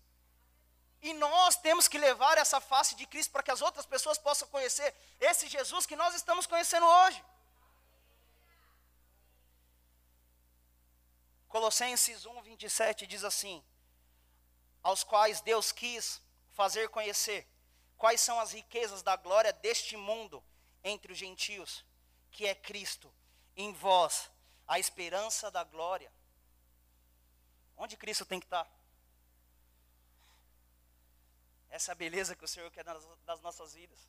E 1.01 1.13
nós 1.13 1.55
temos 1.55 1.87
que 1.87 1.97
levar 1.97 2.37
essa 2.37 2.59
face 2.59 2.93
de 2.95 3.05
Cristo 3.07 3.31
para 3.31 3.43
que 3.43 3.51
as 3.51 3.61
outras 3.61 3.85
pessoas 3.85 4.17
possam 4.17 4.47
conhecer 4.49 4.93
esse 5.19 5.47
Jesus 5.47 5.85
que 5.85 5.95
nós 5.95 6.13
estamos 6.13 6.45
conhecendo 6.45 6.85
hoje. 6.85 7.23
Colossenses 11.49 12.25
1, 12.25 12.41
27 12.41 13.05
diz 13.05 13.23
assim: 13.23 13.63
Aos 14.81 15.03
quais 15.03 15.41
Deus 15.41 15.71
quis 15.71 16.21
fazer 16.53 16.89
conhecer 16.89 17.47
quais 17.97 18.21
são 18.21 18.39
as 18.39 18.53
riquezas 18.53 19.03
da 19.03 19.17
glória 19.17 19.51
deste 19.51 19.97
mundo 19.97 20.41
entre 20.83 21.11
os 21.11 21.17
gentios, 21.17 21.83
que 22.31 22.47
é 22.47 22.55
Cristo, 22.55 23.13
em 23.57 23.73
vós, 23.73 24.31
a 24.65 24.79
esperança 24.79 25.51
da 25.51 25.63
glória. 25.65 26.11
Onde 27.75 27.97
Cristo 27.97 28.25
tem 28.25 28.39
que 28.39 28.45
estar? 28.45 28.69
Essa 31.69 31.91
é 31.91 31.93
a 31.93 31.95
beleza 31.95 32.35
que 32.35 32.45
o 32.45 32.47
Senhor 32.47 32.71
quer 32.71 32.83
das, 32.83 33.41
nossas 33.41 33.73
vidas. 33.73 33.99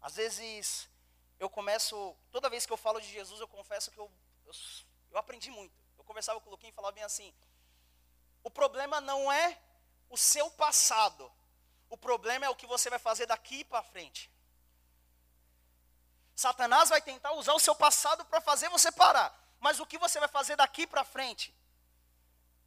Às 0.00 0.16
vezes, 0.16 0.88
eu 1.38 1.48
começo, 1.48 2.16
toda 2.30 2.50
vez 2.50 2.66
que 2.66 2.72
eu 2.72 2.76
falo 2.76 3.00
de 3.00 3.08
Jesus, 3.08 3.40
eu 3.40 3.48
confesso 3.48 3.90
que 3.90 3.98
eu, 3.98 4.10
eu, 4.44 4.52
eu 5.12 5.18
aprendi 5.18 5.50
muito. 5.50 5.74
Eu 5.98 6.04
conversava 6.04 6.40
com 6.40 6.48
o 6.48 6.50
Luquinho 6.50 6.72
e 6.72 6.74
falava 6.74 6.92
bem 6.92 7.04
assim: 7.04 7.32
o 8.42 8.50
problema 8.50 9.00
não 9.00 9.30
é 9.30 9.58
o 10.10 10.16
seu 10.16 10.50
passado, 10.50 11.30
o 11.88 11.96
problema 11.96 12.46
é 12.46 12.50
o 12.50 12.56
que 12.56 12.66
você 12.66 12.90
vai 12.90 12.98
fazer 12.98 13.26
daqui 13.26 13.64
para 13.64 13.82
frente. 13.82 14.30
Satanás 16.34 16.88
vai 16.88 17.00
tentar 17.00 17.32
usar 17.32 17.52
o 17.52 17.60
seu 17.60 17.74
passado 17.74 18.24
para 18.24 18.40
fazer 18.40 18.68
você 18.70 18.90
parar, 18.90 19.30
mas 19.60 19.78
o 19.78 19.86
que 19.86 19.98
você 19.98 20.18
vai 20.18 20.28
fazer 20.28 20.56
daqui 20.56 20.86
para 20.86 21.04
frente? 21.04 21.54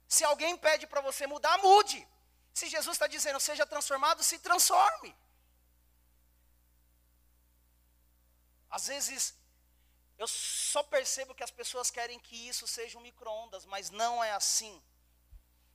Se 0.08 0.24
alguém 0.24 0.56
pede 0.56 0.86
para 0.86 1.02
você 1.02 1.26
mudar, 1.26 1.58
mude. 1.58 2.08
Se 2.54 2.70
Jesus 2.70 2.96
está 2.96 3.08
dizendo, 3.08 3.40
seja 3.40 3.66
transformado, 3.66 4.24
se 4.24 4.38
transforme. 4.40 5.16
Às 8.70 8.88
vezes, 8.88 9.36
eu 10.18 10.28
só 10.28 10.82
percebo 10.84 11.36
que 11.36 11.44
as 11.44 11.52
pessoas 11.52 11.92
querem 11.92 12.20
que 12.20 12.48
isso 12.48 12.66
seja 12.68 12.98
um 12.98 13.02
micro-ondas, 13.02 13.66
mas 13.66 13.90
não 13.90 14.24
é 14.24 14.32
assim. 14.32 14.82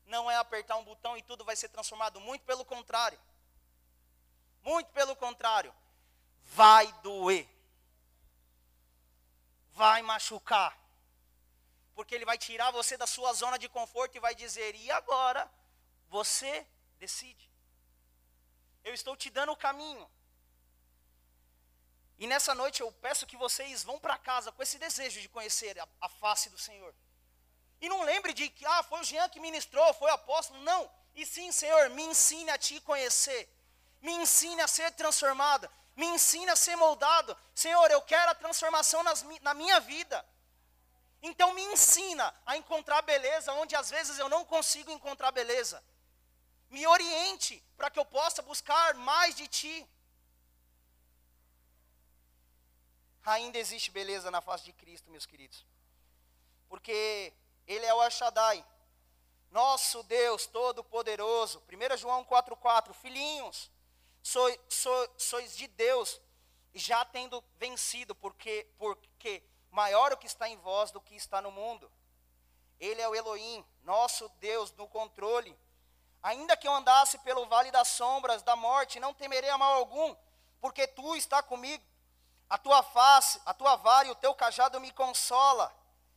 Não 0.06 0.30
é 0.30 0.36
apertar 0.36 0.76
um 0.76 0.84
botão 0.84 1.16
e 1.16 1.22
tudo 1.22 1.44
vai 1.44 1.54
ser 1.54 1.68
transformado. 1.68 2.20
Muito 2.20 2.44
pelo 2.44 2.64
contrário. 2.64 3.20
Muito 4.62 4.90
pelo 4.92 5.14
contrário. 5.14 5.74
Vai 6.42 6.90
doer. 7.02 7.48
Vai 9.72 10.02
machucar. 10.02 10.76
Porque 11.94 12.14
ele 12.14 12.24
vai 12.24 12.38
tirar 12.38 12.70
você 12.70 12.96
da 12.96 13.06
sua 13.06 13.32
zona 13.34 13.58
de 13.58 13.68
conforto 13.68 14.16
e 14.16 14.20
vai 14.20 14.34
dizer: 14.34 14.74
e 14.74 14.90
agora? 14.90 15.50
Você 16.08 16.66
decide. 16.98 17.48
Eu 18.82 18.94
estou 18.94 19.14
te 19.16 19.28
dando 19.30 19.52
o 19.52 19.56
caminho. 19.56 20.10
E 22.20 22.26
nessa 22.26 22.54
noite 22.54 22.82
eu 22.82 22.92
peço 22.92 23.26
que 23.26 23.36
vocês 23.36 23.82
vão 23.82 23.98
para 23.98 24.16
casa 24.18 24.52
com 24.52 24.62
esse 24.62 24.78
desejo 24.78 25.20
de 25.20 25.28
conhecer 25.28 25.76
a, 25.80 25.88
a, 26.02 26.08
face 26.08 26.50
do 26.50 26.58
Senhor. 26.58 26.94
E 27.80 27.88
não 27.88 28.02
lembre 28.02 28.32
de 28.34 28.48
que, 28.50 28.64
ah, 28.66 28.82
foi 28.82 29.00
o 29.00 29.04
Jean 29.04 29.28
que 29.28 29.40
ministrou, 29.40 29.92
foi 29.94 30.10
o 30.10 30.14
apóstolo. 30.14 30.60
Não. 30.62 30.88
E 31.14 31.24
sim, 31.24 31.50
Senhor, 31.50 31.88
me 31.90 32.02
ensine 32.02 32.50
a 32.50 32.58
te 32.58 32.78
conhecer. 32.82 33.48
Me 34.02 34.12
ensine 34.12 34.60
a 34.60 34.68
ser 34.68 34.92
transformado. 34.92 35.68
Me 35.96 36.06
ensine 36.06 36.50
a 36.50 36.56
ser 36.56 36.76
moldado. 36.76 37.36
Senhor, 37.54 37.90
eu 37.90 38.02
quero 38.02 38.30
a 38.30 38.34
transformação 38.34 39.02
nas, 39.02 39.24
na 39.40 39.54
minha 39.54 39.80
vida. 39.80 40.24
Então 41.22 41.54
me 41.54 41.62
ensina 41.72 42.34
a 42.44 42.54
encontrar 42.56 43.00
beleza 43.02 43.52
onde 43.54 43.74
às 43.74 43.88
vezes 43.90 44.18
eu 44.18 44.28
não 44.28 44.44
consigo 44.44 44.90
encontrar 44.92 45.32
beleza 45.32 45.82
me 46.70 46.86
oriente 46.86 47.62
para 47.76 47.90
que 47.90 47.98
eu 47.98 48.04
possa 48.04 48.40
buscar 48.40 48.94
mais 48.94 49.34
de 49.34 49.46
ti. 49.48 49.86
Ainda 53.24 53.58
existe 53.58 53.90
beleza 53.90 54.30
na 54.30 54.40
face 54.40 54.64
de 54.64 54.72
Cristo, 54.72 55.10
meus 55.10 55.26
queridos. 55.26 55.64
porque 56.68 57.32
Ele 57.66 57.84
é 57.84 57.94
o 57.94 58.00
Ashadai, 58.00 58.64
nosso 59.50 60.02
Deus 60.04 60.46
Todo-Poderoso. 60.46 61.62
1 61.68 61.96
João 61.96 62.24
4,4: 62.24 62.94
Filhinhos, 62.94 63.70
sois, 64.22 64.58
sois, 64.68 65.10
sois 65.18 65.56
de 65.56 65.66
Deus, 65.66 66.20
já 66.74 67.04
tendo 67.04 67.42
vencido, 67.56 68.14
porque, 68.14 68.66
porque 68.78 69.42
maior 69.70 70.12
o 70.12 70.16
que 70.16 70.26
está 70.26 70.48
em 70.48 70.56
vós 70.56 70.90
do 70.90 71.00
que 71.00 71.14
está 71.14 71.42
no 71.42 71.50
mundo. 71.50 71.90
Ele 72.78 73.00
é 73.00 73.08
o 73.08 73.14
Elohim, 73.14 73.64
nosso 73.82 74.28
Deus, 74.40 74.72
no 74.72 74.88
controle. 74.88 75.56
Ainda 76.22 76.56
que 76.56 76.66
eu 76.66 76.72
andasse 76.72 77.18
pelo 77.18 77.46
vale 77.46 77.70
das 77.70 77.88
sombras 77.88 78.42
da 78.42 78.56
morte, 78.56 79.00
não 79.00 79.14
temerei 79.14 79.50
a 79.50 79.58
mal 79.58 79.74
algum, 79.74 80.14
porque 80.60 80.86
tu 80.86 81.14
está 81.16 81.42
comigo. 81.42 81.82
A 82.50 82.58
tua 82.58 82.82
face, 82.82 83.40
a 83.46 83.54
tua 83.54 83.76
vara 83.76 84.08
e 84.08 84.10
o 84.10 84.16
teu 84.16 84.34
cajado 84.34 84.80
me 84.80 84.90
consola. 84.90 85.72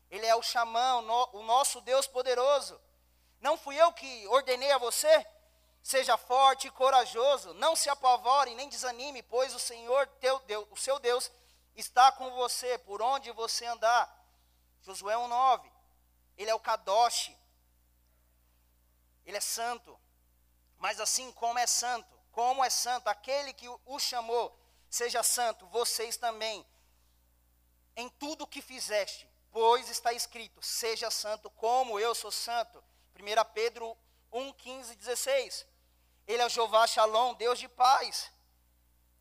Ele 0.10 0.26
é 0.26 0.36
o 0.36 0.42
xamã, 0.42 0.96
o 1.32 1.44
nosso 1.44 1.80
Deus 1.82 2.08
poderoso. 2.08 2.82
Não 3.40 3.56
fui 3.56 3.76
eu 3.76 3.94
que 3.94 4.28
ordenei 4.28 4.72
a 4.72 4.80
você? 4.80 5.26
Seja 5.84 6.18
forte 6.18 6.68
e 6.68 6.72
corajoso, 6.72 7.54
não 7.56 7.76
se 7.76 7.90
apavore 7.90 8.56
nem 8.56 8.70
desanime, 8.70 9.22
pois 9.22 9.54
o 9.54 9.60
Senhor, 9.60 10.08
teu 10.20 10.40
Deus, 10.40 10.66
o 10.72 10.78
seu 10.78 10.98
Deus, 10.98 11.30
está 11.76 12.12
com 12.12 12.32
você 12.32 12.78
por 12.80 13.02
onde 13.02 13.32
você 13.32 13.66
andar. 13.66 14.10
Josué 14.82 15.16
1,9. 15.16 15.70
Ele 16.38 16.50
é 16.50 16.56
o 16.56 16.60
Kadosh. 16.60 17.32
Ele 19.26 19.38
é 19.38 19.42
santo. 19.42 20.00
Mas 20.78 21.00
assim 21.00 21.32
como 21.34 21.60
é 21.60 21.68
santo, 21.68 22.18
como 22.32 22.64
é 22.64 22.70
santo, 22.70 23.08
aquele 23.08 23.54
que 23.54 23.70
o 23.70 24.00
chamou, 24.00 24.58
seja 24.94 25.24
santo, 25.24 25.66
vocês 25.68 26.18
também, 26.18 26.64
em 27.96 28.08
tudo 28.10 28.46
que 28.46 28.62
fizeste, 28.62 29.28
pois 29.52 29.90
está 29.90 30.14
escrito: 30.14 30.62
seja 30.62 31.10
santo 31.10 31.50
como 31.50 32.00
eu 32.00 32.14
sou 32.14 32.32
santo. 32.32 32.84
1 33.16 33.54
Pedro 33.56 33.98
1, 34.32 34.54
15, 34.54 34.96
16. 34.96 35.66
Ele 36.28 36.44
é 36.44 36.46
o 36.46 36.50
Jeová 36.50 36.86
Shalom, 36.86 37.34
Deus 37.34 37.58
de 37.58 37.68
paz. 37.68 38.32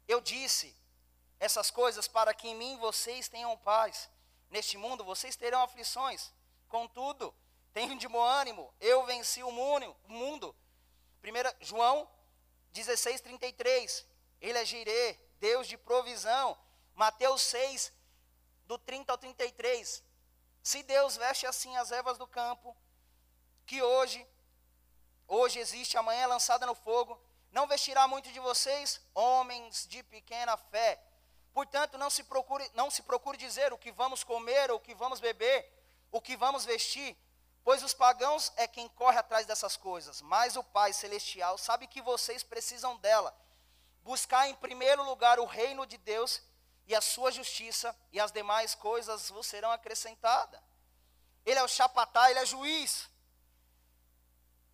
Eu 0.07 0.21
disse 0.21 0.77
essas 1.41 1.71
coisas 1.71 2.07
para 2.07 2.35
que 2.35 2.49
em 2.49 2.55
mim 2.55 2.77
vocês 2.77 3.31
tenham 3.31 3.57
paz. 3.57 4.11
Neste 4.51 4.77
mundo 4.77 5.03
vocês 5.03 5.37
terão 5.37 5.63
aflições. 5.63 6.31
Contudo, 6.69 7.35
tenham 7.73 7.97
de 7.97 8.07
bom 8.09 8.23
ânimo. 8.23 8.73
Eu 8.79 9.07
venci 9.07 9.43
o 9.43 9.51
mundo. 9.51 10.55
1 11.25 11.65
João 11.65 12.07
16, 12.73 13.23
33. 13.23 14.07
Ele 14.39 14.59
é 14.59 14.65
Jirê, 14.67 15.19
Deus 15.43 15.67
de 15.67 15.77
provisão. 15.77 16.57
Mateus 16.95 17.43
6, 17.43 17.93
do 18.65 18.79
30 18.79 19.13
ao 19.13 19.19
33. 19.19 20.05
Se 20.63 20.85
Deus 20.85 21.17
veste 21.17 21.45
assim 21.47 21.77
as 21.77 21.91
ervas 21.91 22.17
do 22.17 22.29
campo, 22.29 22.77
que 23.67 23.83
hoje, 23.83 24.25
hoje 25.27 25.59
existe, 25.59 25.99
amanhã 25.99 26.23
é 26.23 26.27
lançada 26.29 26.65
no 26.65 26.77
fogo, 26.77 27.21
não 27.51 27.67
vestirá 27.67 28.07
muito 28.07 28.31
de 28.31 28.39
vocês, 28.39 29.01
homens 29.15 29.85
de 29.89 30.05
pequena 30.05 30.57
fé. 30.57 31.03
Portanto, 31.53 31.99
não 31.99 32.09
se 32.09 32.23
procure, 32.23 32.71
não 32.75 32.89
se 32.89 33.03
procure 33.03 33.37
dizer 33.37 33.73
o 33.73 33.79
que 33.79 33.91
vamos 33.91 34.23
comer, 34.23 34.71
ou 34.71 34.77
o 34.77 34.81
que 34.81 34.95
vamos 34.95 35.19
beber, 35.19 35.59
o 36.13 36.21
que 36.21 36.37
vamos 36.37 36.65
vestir, 36.65 37.17
pois 37.65 37.83
os 37.83 37.93
pagãos 37.93 38.53
é 38.57 38.69
quem 38.69 38.89
corre 38.91 39.19
atrás 39.19 39.45
dessas 39.45 39.77
coisas, 39.77 40.23
mas 40.23 40.57
o 40.57 40.63
Pai 40.63 40.93
celestial 40.93 41.59
sabe 41.59 41.89
que 41.89 42.01
vocês 42.01 42.45
precisam 42.45 42.97
dela. 42.99 43.37
Buscar 44.03 44.49
em 44.49 44.55
primeiro 44.55 45.03
lugar 45.05 45.39
o 45.39 45.45
reino 45.45 45.87
de 45.87 45.97
Deus 45.99 46.43
e 46.87 46.95
a 46.95 47.01
sua 47.01 47.31
justiça, 47.31 47.97
e 48.11 48.19
as 48.21 48.33
demais 48.33 48.75
coisas 48.75 49.31
vos 49.31 49.47
serão 49.47 49.71
acrescentadas. 49.71 50.61
Ele 51.45 51.59
é 51.59 51.63
o 51.63 51.69
chapatá, 51.69 52.31
ele 52.31 52.41
é 52.41 52.47
juiz. 52.47 53.09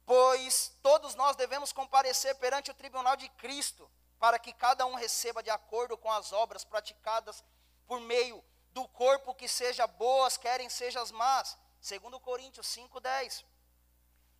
Pois 0.06 0.74
todos 0.82 1.14
nós 1.14 1.36
devemos 1.36 1.72
comparecer 1.72 2.34
perante 2.36 2.70
o 2.70 2.74
tribunal 2.74 3.16
de 3.16 3.28
Cristo, 3.30 3.90
para 4.18 4.38
que 4.38 4.52
cada 4.52 4.86
um 4.86 4.94
receba 4.94 5.42
de 5.42 5.50
acordo 5.50 5.96
com 5.96 6.10
as 6.10 6.32
obras 6.32 6.64
praticadas 6.64 7.44
por 7.86 8.00
meio 8.00 8.42
do 8.72 8.88
corpo, 8.88 9.34
que 9.34 9.48
seja 9.48 9.86
boas, 9.86 10.36
querem 10.36 10.68
sejam 10.68 11.02
as 11.02 11.10
más. 11.10 11.56
Segundo 11.80 12.18
Coríntios 12.18 12.66
5:10. 12.66 13.44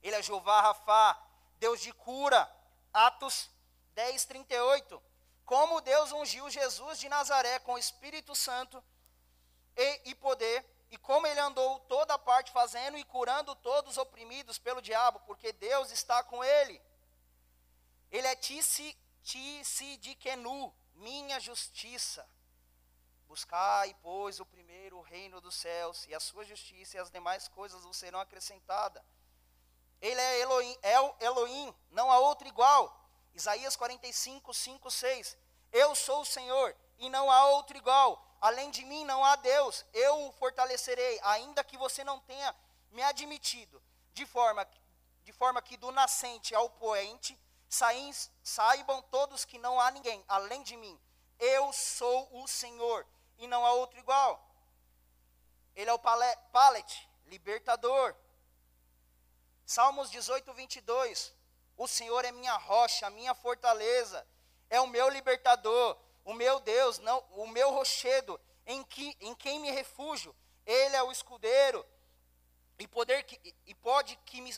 Ele 0.03 0.16
é 0.16 0.22
Jeová 0.22 0.61
Rafá, 0.61 1.20
Deus 1.59 1.81
de 1.81 1.92
cura. 1.92 2.51
Atos 2.92 3.51
10:38. 3.99 5.03
Como 5.45 5.81
Deus 5.81 6.13
ungiu 6.13 6.49
Jesus 6.49 7.01
de 7.01 7.09
Nazaré 7.09 7.59
com 7.59 7.73
o 7.73 7.79
Espírito 7.79 8.35
Santo 8.35 8.85
e, 9.77 10.11
e 10.11 10.15
poder, 10.15 10.65
e 10.91 10.97
como 10.97 11.27
ele 11.27 11.41
andou 11.41 11.81
toda 11.81 12.19
parte 12.19 12.53
fazendo 12.53 12.97
e 12.97 13.05
curando 13.05 13.57
todos 13.57 13.93
os 13.93 13.99
oprimidos 13.99 14.59
pelo 14.59 14.81
diabo, 14.81 15.19
porque 15.21 15.53
Deus 15.53 15.91
está 15.91 16.23
com 16.23 16.45
ele. 16.45 16.81
Ele 18.11 18.27
é 18.27 18.37
Tisi 18.37 18.97
Tisidikenu, 19.23 20.75
minha 20.95 21.41
justiça. 21.41 22.29
Buscai, 23.27 23.95
pois, 24.01 24.41
o 24.41 24.47
primeiro 24.47 25.01
reino 25.03 25.41
dos 25.41 25.55
céus, 25.55 26.07
e 26.07 26.15
a 26.15 26.21
sua 26.21 26.45
justiça 26.45 26.97
e 26.97 27.01
as 27.01 27.11
demais 27.11 27.49
coisas 27.49 27.85
vos 27.85 27.97
serão 27.97 28.21
acrescentadas. 28.21 29.03
Ele 30.01 30.21
é 30.21 30.41
Elohim, 30.41 30.79
é 30.83 31.01
o 31.01 31.15
Elohim, 31.21 31.75
não 31.91 32.11
há 32.11 32.19
outro 32.21 32.49
igual. 32.49 33.08
Isaías 33.38 33.77
45, 33.77 34.53
5, 34.53 34.90
6. 34.90 35.37
Eu 35.70 35.94
sou 35.94 36.22
o 36.22 36.27
Senhor, 36.27 36.74
e 36.98 37.09
não 37.09 37.31
há 37.31 37.46
outro 37.46 37.77
igual. 37.77 38.20
Além 38.40 38.68
de 38.70 38.85
mim 38.85 39.05
não 39.05 39.24
há 39.24 39.37
Deus. 39.37 39.85
Eu 39.92 40.27
o 40.27 40.33
fortalecerei, 40.33 41.20
ainda 41.22 41.62
que 41.62 41.77
você 41.77 42.03
não 42.03 42.18
tenha 42.20 42.55
me 42.90 43.01
admitido. 43.03 43.81
De 44.12 44.27
forma, 44.27 44.68
de 45.22 45.33
forma 45.33 45.62
que 45.62 45.77
do 45.77 45.92
nascente 45.92 46.53
ao 46.53 46.68
poente 46.70 47.38
saibam 48.42 49.03
todos 49.03 49.44
que 49.44 49.59
não 49.59 49.81
há 49.81 49.90
ninguém 49.92 50.24
além 50.27 50.64
de 50.64 50.77
mim. 50.77 50.98
Eu 51.38 51.72
sou 51.72 52.29
o 52.42 52.48
Senhor 52.48 53.07
e 53.38 53.46
não 53.46 53.64
há 53.64 53.72
outro 53.72 54.01
igual. 54.01 54.44
Ele 55.77 55.90
é 55.90 55.92
o 55.92 55.98
palet, 55.98 57.09
libertador. 57.27 58.16
Salmos 59.64 60.11
18, 60.11 60.53
22. 60.55 61.38
O 61.79 61.87
Senhor 61.87 62.25
é 62.25 62.33
minha 62.33 62.57
rocha, 62.57 63.09
minha 63.09 63.35
fortaleza, 63.35 64.27
é 64.69 64.81
o 64.81 64.87
meu 64.88 65.09
libertador, 65.09 65.97
o 66.25 66.35
meu 66.35 66.59
Deus, 66.59 66.99
não, 66.99 67.21
o 67.31 67.47
meu 67.47 67.71
rochedo, 67.71 68.38
em, 68.67 68.83
que, 68.83 69.17
em 69.21 69.35
quem 69.37 69.61
me 69.61 69.71
refúgio. 69.71 70.35
Ele 70.67 70.97
é 70.97 71.03
o 71.03 71.12
escudeiro 71.12 71.87
e 72.79 72.87
poder 72.87 73.23
que, 73.23 73.55
e 73.64 73.75
pode 73.77 74.17
que 74.27 74.41
me, 74.41 74.53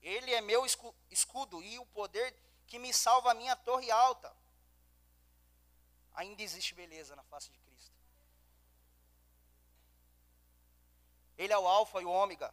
ele 0.00 0.32
é 0.34 0.40
meu 0.40 0.64
escudo 1.10 1.62
e 1.62 1.78
o 1.78 1.86
poder 1.86 2.34
que 2.66 2.78
me 2.78 2.92
salva 2.92 3.30
a 3.30 3.34
minha 3.34 3.54
torre 3.54 3.90
alta. 3.90 4.34
Ainda 6.14 6.42
existe 6.42 6.74
beleza 6.74 7.14
na 7.14 7.22
face 7.24 7.50
de 7.50 7.58
Cristo. 7.58 7.94
Ele 11.36 11.52
é 11.52 11.58
o 11.58 11.68
Alfa 11.68 12.00
e 12.00 12.04
o 12.06 12.10
Ômega. 12.10 12.52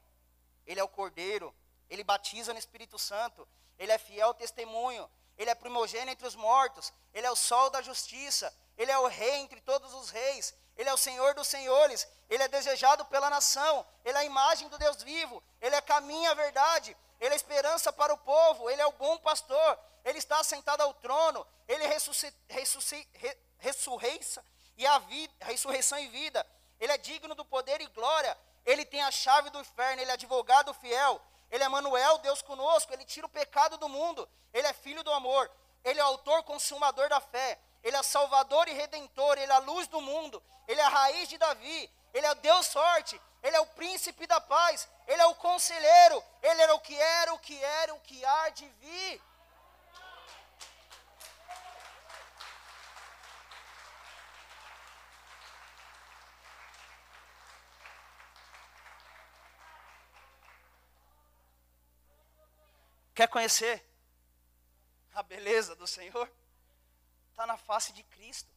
Ele 0.68 0.80
é 0.80 0.84
o 0.84 0.90
Cordeiro. 0.90 1.56
Ele 1.90 2.04
batiza 2.04 2.52
no 2.52 2.60
Espírito 2.60 3.00
Santo. 3.00 3.48
Ele 3.84 3.92
é 3.92 3.98
fiel 3.98 4.34
testemunho. 4.34 5.10
Ele 5.38 5.50
é 5.50 5.56
primogênito 5.56 6.12
entre 6.12 6.28
os 6.28 6.36
mortos. 6.36 6.92
Ele 7.14 7.28
é 7.28 7.32
o 7.32 7.36
sol 7.36 7.70
da 7.70 7.82
justiça. 7.82 8.54
Ele 8.78 8.92
é 8.92 8.98
o 8.98 9.08
rei 9.08 9.36
entre 9.36 9.62
todos 9.62 9.94
os 9.94 10.10
reis. 10.10 10.54
Ele 10.76 10.90
é 10.90 10.94
o 10.94 10.98
Senhor 10.98 11.36
dos 11.36 11.48
senhores. 11.48 12.08
Ele 12.30 12.42
é 12.42 12.48
desejado 12.48 13.06
pela 13.06 13.30
nação. 13.30 13.86
Ele 14.04 14.18
é 14.18 14.22
a 14.22 14.26
imagem 14.26 14.68
do 14.70 14.78
Deus 14.78 15.04
vivo. 15.04 15.44
Ele 15.62 15.76
é 15.76 15.82
caminho 15.82 16.32
à 16.32 16.34
verdade. 16.34 16.96
Ele 17.24 17.34
é 17.34 17.38
esperança 17.38 17.94
para 17.94 18.14
o 18.14 18.18
povo, 18.18 18.70
Ele 18.70 18.82
é 18.82 18.86
o 18.86 18.92
bom 18.92 19.18
pastor, 19.20 19.80
Ele 20.04 20.18
está 20.18 20.44
sentado 20.44 20.82
ao 20.82 20.94
trono, 20.96 21.48
Ele 21.66 21.86
ressurreiça 23.60 24.44
e 24.76 24.86
a 24.86 25.00
vida, 25.00 25.34
ressurreição 25.40 25.98
e 26.00 26.08
vida. 26.10 26.46
Ele 26.82 26.92
é 26.92 26.98
digno 26.98 27.34
do 27.34 27.46
poder 27.46 27.80
e 27.80 27.88
glória. 27.88 28.38
Ele 28.66 28.84
tem 28.84 29.02
a 29.02 29.10
chave 29.10 29.50
do 29.52 29.60
inferno, 29.60 30.02
ele 30.02 30.12
é 30.12 30.16
advogado 30.16 30.74
fiel. 30.74 31.22
Ele 31.54 31.64
é 31.64 31.70
Manuel, 31.70 32.18
Deus 32.18 32.42
conosco, 32.42 32.92
ele 32.92 33.06
tira 33.06 33.28
o 33.28 33.30
pecado 33.30 33.78
do 33.78 33.88
mundo. 33.88 34.28
Ele 34.52 34.68
é 34.68 34.74
filho 34.74 35.04
do 35.04 35.14
amor. 35.14 35.50
Ele 35.86 36.00
é 36.00 36.04
autor 36.04 36.42
consumador 36.44 37.08
da 37.08 37.22
fé. 37.22 37.60
Ele 37.84 37.96
é 37.96 38.02
salvador 38.02 38.68
e 38.68 38.74
redentor, 38.74 39.38
ele 39.38 39.52
é 39.52 39.56
a 39.56 39.60
luz 39.60 39.88
do 39.88 40.02
mundo. 40.02 40.42
Ele 40.68 40.82
é 40.82 40.84
a 40.84 40.90
raiz 40.90 41.30
de 41.30 41.38
Davi. 41.38 41.90
Ele 42.14 42.28
é 42.28 42.36
Deus 42.36 42.68
forte, 42.68 43.20
Ele 43.42 43.56
é 43.56 43.60
o 43.60 43.66
príncipe 43.66 44.28
da 44.28 44.40
paz, 44.40 44.88
Ele 45.08 45.22
é 45.22 45.26
o 45.26 45.36
conselheiro, 45.36 46.24
Ele 46.42 46.62
era 46.62 46.76
o 46.76 46.80
que 46.80 46.96
era, 46.96 47.34
o 47.34 47.40
que 47.40 47.64
era, 47.64 47.94
o 47.94 48.00
que 48.00 48.24
há 48.24 48.50
de 48.50 48.68
vir. 48.80 49.22
Quer 63.14 63.28
conhecer 63.28 63.84
a 65.14 65.22
beleza 65.22 65.76
do 65.76 65.86
Senhor? 65.86 66.32
Está 67.30 67.46
na 67.46 67.58
face 67.58 67.94
de 67.94 68.04
Cristo. 68.04 68.50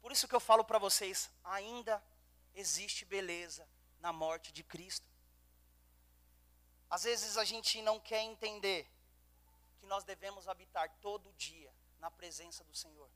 Por 0.00 0.10
isso 0.10 0.26
que 0.26 0.34
eu 0.34 0.40
falo 0.40 0.64
para 0.64 0.78
vocês, 0.78 1.30
ainda 1.44 2.02
existe 2.54 3.04
beleza 3.04 3.68
na 4.00 4.12
morte 4.12 4.52
de 4.52 4.62
Cristo. 4.62 5.06
Às 6.88 7.04
vezes 7.04 7.36
a 7.36 7.44
gente 7.44 7.82
não 7.82 7.98
quer 7.98 8.22
entender 8.22 8.88
que 9.78 9.86
nós 9.86 10.04
devemos 10.04 10.48
habitar 10.48 10.88
todo 11.00 11.32
dia 11.34 11.72
na 11.98 12.10
presença 12.10 12.64
do 12.64 12.74
Senhor. 12.74 13.10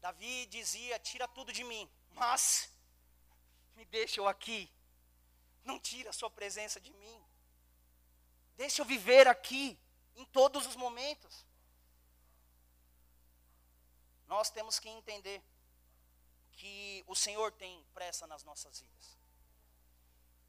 Davi 0.00 0.46
dizia: 0.46 0.98
Tira 0.98 1.26
tudo 1.28 1.52
de 1.52 1.64
mim, 1.64 1.90
mas 2.10 2.70
me 3.74 3.84
deixa 3.84 4.20
eu 4.20 4.28
aqui. 4.28 4.70
Não 5.64 5.78
tira 5.78 6.10
a 6.10 6.12
sua 6.12 6.30
presença 6.30 6.80
de 6.80 6.92
mim. 6.94 7.25
Deixa 8.56 8.82
eu 8.82 8.86
viver 8.86 9.28
aqui 9.28 9.78
em 10.14 10.24
todos 10.26 10.66
os 10.66 10.76
momentos. 10.76 11.44
Nós 14.26 14.50
temos 14.50 14.78
que 14.78 14.88
entender 14.88 15.42
que 16.52 17.04
o 17.06 17.14
Senhor 17.14 17.52
tem 17.52 17.84
pressa 17.94 18.26
nas 18.26 18.42
nossas 18.42 18.80
vidas. 18.80 19.18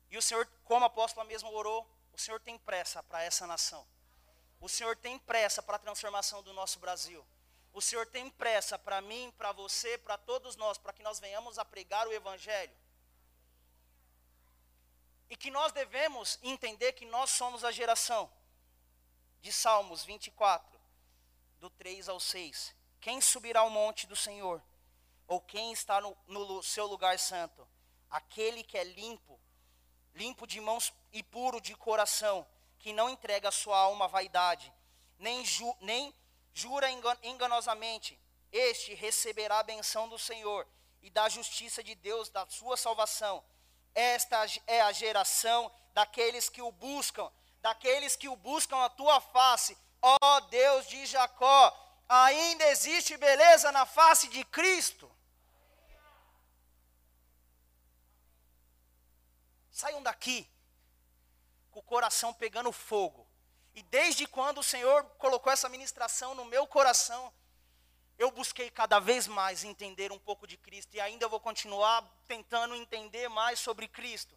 E 0.10 0.18
o 0.18 0.22
Senhor, 0.22 0.48
como 0.64 0.86
a 0.86 0.88
apóstola 0.88 1.26
mesmo 1.26 1.52
orou, 1.52 1.88
o 2.14 2.18
Senhor 2.18 2.40
tem 2.40 2.58
pressa 2.58 3.04
para 3.04 3.22
essa 3.24 3.46
nação. 3.46 3.86
O 4.60 4.70
Senhor 4.70 4.96
tem 4.96 5.20
pressa 5.20 5.62
para 5.62 5.76
a 5.76 5.80
transformação 5.80 6.42
do 6.42 6.54
nosso 6.54 6.80
Brasil. 6.80 7.26
O 7.74 7.82
Senhor 7.82 8.08
tem 8.08 8.30
pressa 8.30 8.80
para 8.80 9.02
mim, 9.02 9.32
para 9.38 9.52
você, 9.52 9.98
para 9.98 10.18
todos 10.18 10.56
nós, 10.56 10.78
para 10.78 10.94
que 10.94 11.04
nós 11.04 11.20
venhamos 11.20 11.60
a 11.60 11.66
pregar 11.66 12.08
o 12.08 12.14
Evangelho. 12.14 12.76
E 15.30 15.36
que 15.36 15.52
nós 15.52 15.72
devemos 15.72 16.40
entender 16.42 16.94
que 16.94 17.06
nós 17.06 17.30
somos 17.30 17.64
a 17.64 17.72
geração 17.72 18.32
de 19.42 19.52
Salmos 19.52 20.04
24, 20.04 20.80
do 21.60 21.70
3 21.70 22.10
ao 22.10 22.20
6. 22.20 22.76
Quem 23.00 23.22
subirá 23.22 23.62
ao 23.62 23.70
monte 23.70 24.08
do 24.08 24.16
Senhor? 24.16 24.62
Ou 25.28 25.42
quem 25.42 25.72
está 25.72 26.00
no, 26.00 26.18
no 26.28 26.64
seu 26.64 26.86
lugar 26.86 27.20
santo? 27.20 27.68
Aquele 28.10 28.64
que 28.64 28.78
é 28.78 28.84
limpo, 28.84 29.40
limpo 30.16 30.48
de 30.48 30.62
mãos 30.62 30.94
e 31.12 31.22
puro 31.22 31.60
de 31.60 31.76
coração, 31.76 32.48
que 32.80 32.94
não 32.94 33.10
entrega 33.10 33.50
a 33.50 33.52
sua 33.52 33.78
alma 33.78 34.06
à 34.06 34.08
vaidade, 34.08 34.74
nem, 35.20 35.46
ju, 35.46 35.76
nem 35.82 36.14
jura 36.54 36.88
enganosamente, 37.24 38.20
este 38.52 38.94
receberá 38.94 39.60
a 39.60 39.64
benção 39.64 40.08
do 40.08 40.18
Senhor 40.18 40.68
e 41.02 41.10
da 41.10 41.28
justiça 41.28 41.84
de 41.84 41.96
Deus, 41.96 42.30
da 42.30 42.46
sua 42.48 42.78
salvação. 42.78 43.44
Esta 43.98 44.46
é 44.68 44.80
a 44.80 44.92
geração 44.92 45.72
daqueles 45.92 46.50
que 46.50 46.62
o 46.62 46.72
buscam, 46.72 47.32
daqueles 47.64 48.16
que 48.16 48.30
o 48.30 48.36
buscam 48.36 48.78
a 48.86 48.92
tua 48.92 49.20
face, 49.20 49.76
ó 50.00 50.40
Deus 50.42 50.86
de 50.88 51.04
Jacó. 51.08 51.76
Ainda 52.08 52.64
existe 52.68 53.18
beleza 53.18 53.72
na 53.72 53.88
face 53.88 54.28
de 54.28 54.46
Cristo. 54.46 55.12
Saiam 59.72 60.04
daqui 60.04 60.48
com 61.72 61.80
o 61.80 61.84
coração 61.84 62.32
pegando 62.32 62.72
fogo. 62.72 63.28
E 63.74 63.82
desde 63.82 64.28
quando 64.28 64.60
o 64.60 64.64
Senhor 64.64 65.04
colocou 65.18 65.52
essa 65.52 65.68
ministração 65.68 66.36
no 66.36 66.46
meu 66.46 66.68
coração, 66.68 67.34
eu 68.18 68.32
busquei 68.32 68.70
cada 68.70 69.00
vez 69.00 69.28
mais 69.28 69.64
entender 69.64 70.12
um 70.12 70.18
pouco 70.18 70.48
de 70.48 70.58
Cristo 70.58 70.96
e 70.96 71.00
ainda 71.00 71.28
vou 71.28 71.40
continuar 71.40 72.04
tentando 72.28 72.76
entender 72.76 73.28
mais 73.30 73.60
sobre 73.60 73.88
Cristo. 73.88 74.36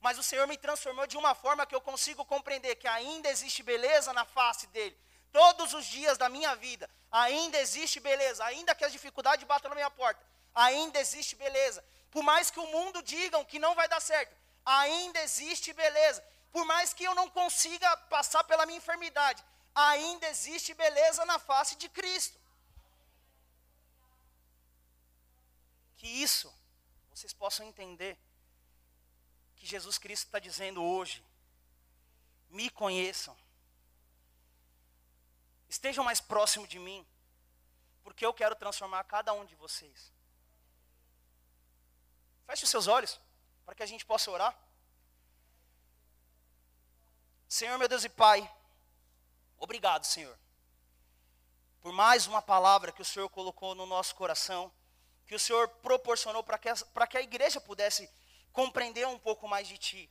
Mas 0.00 0.18
o 0.18 0.22
Senhor 0.22 0.46
me 0.46 0.56
transformou 0.56 1.06
de 1.06 1.16
uma 1.16 1.34
forma 1.34 1.66
que 1.66 1.74
eu 1.74 1.80
consigo 1.80 2.24
compreender 2.24 2.76
que 2.76 2.86
ainda 2.86 3.28
existe 3.30 3.62
beleza 3.62 4.12
na 4.12 4.24
face 4.24 4.66
dele. 4.68 4.96
Todos 5.32 5.72
os 5.74 5.86
dias 5.86 6.18
da 6.18 6.28
minha 6.28 6.54
vida, 6.54 6.88
ainda 7.10 7.58
existe 7.58 8.00
beleza, 8.00 8.44
ainda 8.44 8.74
que 8.74 8.84
as 8.84 8.92
dificuldades 8.92 9.46
batam 9.46 9.70
na 9.70 9.74
minha 9.74 9.90
porta, 9.90 10.22
ainda 10.54 11.00
existe 11.00 11.34
beleza. 11.36 11.84
Por 12.10 12.22
mais 12.22 12.50
que 12.50 12.60
o 12.60 12.66
mundo 12.66 13.02
digam 13.02 13.44
que 13.44 13.58
não 13.58 13.74
vai 13.74 13.88
dar 13.88 14.00
certo, 14.00 14.36
ainda 14.64 15.20
existe 15.20 15.72
beleza. 15.72 16.22
Por 16.52 16.64
mais 16.64 16.92
que 16.92 17.04
eu 17.04 17.14
não 17.14 17.28
consiga 17.28 17.96
passar 18.08 18.44
pela 18.44 18.64
minha 18.66 18.78
enfermidade, 18.78 19.44
ainda 19.74 20.26
existe 20.28 20.72
beleza 20.74 21.24
na 21.24 21.38
face 21.38 21.76
de 21.76 21.88
Cristo. 21.88 22.38
Vocês 27.16 27.32
possam 27.32 27.64
entender 27.64 28.18
que 29.56 29.66
Jesus 29.66 29.96
Cristo 29.96 30.26
está 30.26 30.38
dizendo 30.38 30.84
hoje: 30.84 31.24
me 32.50 32.68
conheçam, 32.68 33.34
estejam 35.66 36.04
mais 36.04 36.20
próximo 36.20 36.66
de 36.66 36.78
mim, 36.78 37.06
porque 38.04 38.26
eu 38.26 38.34
quero 38.34 38.54
transformar 38.54 39.02
cada 39.04 39.32
um 39.32 39.46
de 39.46 39.54
vocês. 39.54 40.12
Feche 42.44 42.64
os 42.64 42.70
seus 42.70 42.86
olhos 42.86 43.18
para 43.64 43.74
que 43.74 43.82
a 43.82 43.86
gente 43.86 44.04
possa 44.04 44.30
orar. 44.30 44.54
Senhor, 47.48 47.78
meu 47.78 47.88
Deus 47.88 48.04
e 48.04 48.10
Pai, 48.10 48.46
obrigado, 49.56 50.04
Senhor, 50.04 50.38
por 51.80 51.94
mais 51.94 52.26
uma 52.26 52.42
palavra 52.42 52.92
que 52.92 53.00
o 53.00 53.06
Senhor 53.06 53.30
colocou 53.30 53.74
no 53.74 53.86
nosso 53.86 54.14
coração, 54.14 54.70
que 55.26 55.34
o 55.34 55.38
Senhor 55.38 55.68
proporcionou 55.82 56.42
para 56.42 56.58
que, 56.58 56.68
que 57.10 57.18
a 57.18 57.22
igreja 57.22 57.60
pudesse 57.60 58.08
compreender 58.52 59.06
um 59.06 59.18
pouco 59.18 59.48
mais 59.48 59.66
de 59.66 59.76
Ti. 59.76 60.10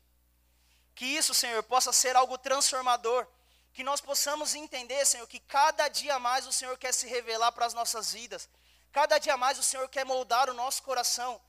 Que 0.94 1.06
isso, 1.06 1.34
Senhor, 1.34 1.62
possa 1.64 1.92
ser 1.92 2.16
algo 2.16 2.38
transformador, 2.38 3.28
que 3.74 3.84
nós 3.84 4.00
possamos 4.00 4.56
entender, 4.56 5.06
Senhor, 5.06 5.28
que 5.28 5.40
cada 5.40 5.88
dia 5.88 6.18
mais 6.20 6.48
o 6.48 6.54
Senhor 6.54 6.78
quer 6.78 6.94
se 6.94 7.08
revelar 7.08 7.52
para 7.52 7.66
as 7.66 7.74
nossas 7.74 8.14
vidas, 8.14 8.50
cada 8.92 9.18
dia 9.18 9.36
mais 9.36 9.60
o 9.60 9.64
Senhor 9.64 9.88
quer 9.90 10.06
moldar 10.06 10.50
o 10.50 10.54
nosso 10.54 10.82
coração, 10.84 11.42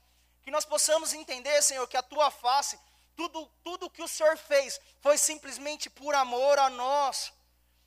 que 0.43 0.51
nós 0.51 0.65
possamos 0.65 1.13
entender, 1.13 1.63
Senhor, 1.63 1.87
que 1.87 1.97
a 1.97 2.03
Tua 2.03 2.31
face 2.31 2.79
tudo, 3.17 3.47
tudo 3.65 3.91
que 3.91 4.03
o 4.03 4.09
Senhor 4.09 4.37
fez 4.37 4.79
foi 5.01 5.17
simplesmente 5.17 5.89
por 5.89 6.15
amor 6.15 6.59
a 6.59 6.69
nós. 6.69 7.33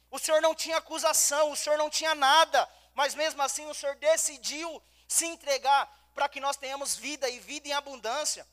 O 0.09 0.17
Senhor 0.17 0.41
não 0.41 0.55
tinha 0.55 0.77
acusação, 0.77 1.51
o 1.51 1.55
Senhor 1.55 1.77
não 1.77 1.89
tinha 1.89 2.15
nada, 2.15 2.67
mas 2.95 3.13
mesmo 3.13 3.41
assim 3.41 3.65
o 3.67 3.73
Senhor 3.73 3.95
decidiu 3.95 4.81
se 5.09 5.25
entregar 5.25 5.91
para 6.13 6.29
que 6.29 6.39
nós 6.39 6.55
tenhamos 6.55 6.95
vida 6.95 7.27
e 7.27 7.39
vida 7.39 7.67
em 7.67 7.73
abundância. 7.73 8.47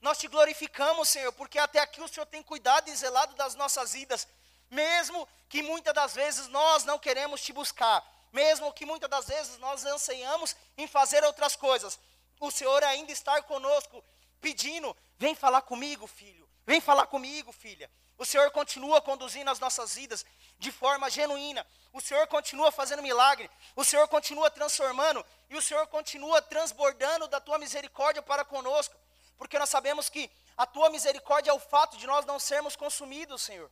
Nós 0.00 0.18
te 0.18 0.26
glorificamos, 0.26 1.08
Senhor, 1.08 1.32
porque 1.34 1.58
até 1.58 1.78
aqui 1.78 2.00
o 2.00 2.08
Senhor 2.08 2.26
tem 2.26 2.42
cuidado 2.42 2.88
e 2.88 2.96
zelado 2.96 3.34
das 3.36 3.54
nossas 3.54 3.92
vidas, 3.92 4.26
mesmo 4.70 5.28
que 5.48 5.62
muitas 5.62 5.94
das 5.94 6.14
vezes 6.14 6.48
nós 6.48 6.82
não 6.84 6.98
queremos 6.98 7.42
te 7.42 7.52
buscar, 7.52 8.02
mesmo 8.32 8.72
que 8.72 8.86
muitas 8.86 9.08
das 9.08 9.26
vezes 9.26 9.58
nós 9.58 9.84
anseiamos 9.84 10.56
em 10.76 10.88
fazer 10.88 11.22
outras 11.22 11.54
coisas, 11.54 12.00
o 12.40 12.50
Senhor 12.50 12.82
ainda 12.82 13.12
está 13.12 13.40
conosco 13.42 14.02
pedindo: 14.40 14.96
vem 15.18 15.34
falar 15.34 15.62
comigo, 15.62 16.06
filho, 16.06 16.48
vem 16.66 16.80
falar 16.80 17.06
comigo, 17.06 17.52
filha. 17.52 17.90
O 18.22 18.24
Senhor 18.24 18.52
continua 18.52 19.02
conduzindo 19.02 19.50
as 19.50 19.58
nossas 19.58 19.96
vidas 19.96 20.24
de 20.56 20.70
forma 20.70 21.10
genuína. 21.10 21.66
O 21.92 22.00
Senhor 22.00 22.24
continua 22.28 22.70
fazendo 22.70 23.02
milagre. 23.02 23.50
O 23.74 23.82
Senhor 23.82 24.06
continua 24.06 24.48
transformando. 24.48 25.26
E 25.50 25.56
o 25.56 25.60
Senhor 25.60 25.84
continua 25.88 26.40
transbordando 26.40 27.26
da 27.26 27.40
tua 27.40 27.58
misericórdia 27.58 28.22
para 28.22 28.44
conosco. 28.44 28.94
Porque 29.36 29.58
nós 29.58 29.68
sabemos 29.68 30.08
que 30.08 30.30
a 30.56 30.64
tua 30.64 30.88
misericórdia 30.88 31.50
é 31.50 31.52
o 31.52 31.58
fato 31.58 31.96
de 31.96 32.06
nós 32.06 32.24
não 32.24 32.38
sermos 32.38 32.76
consumidos, 32.76 33.42
Senhor. 33.42 33.68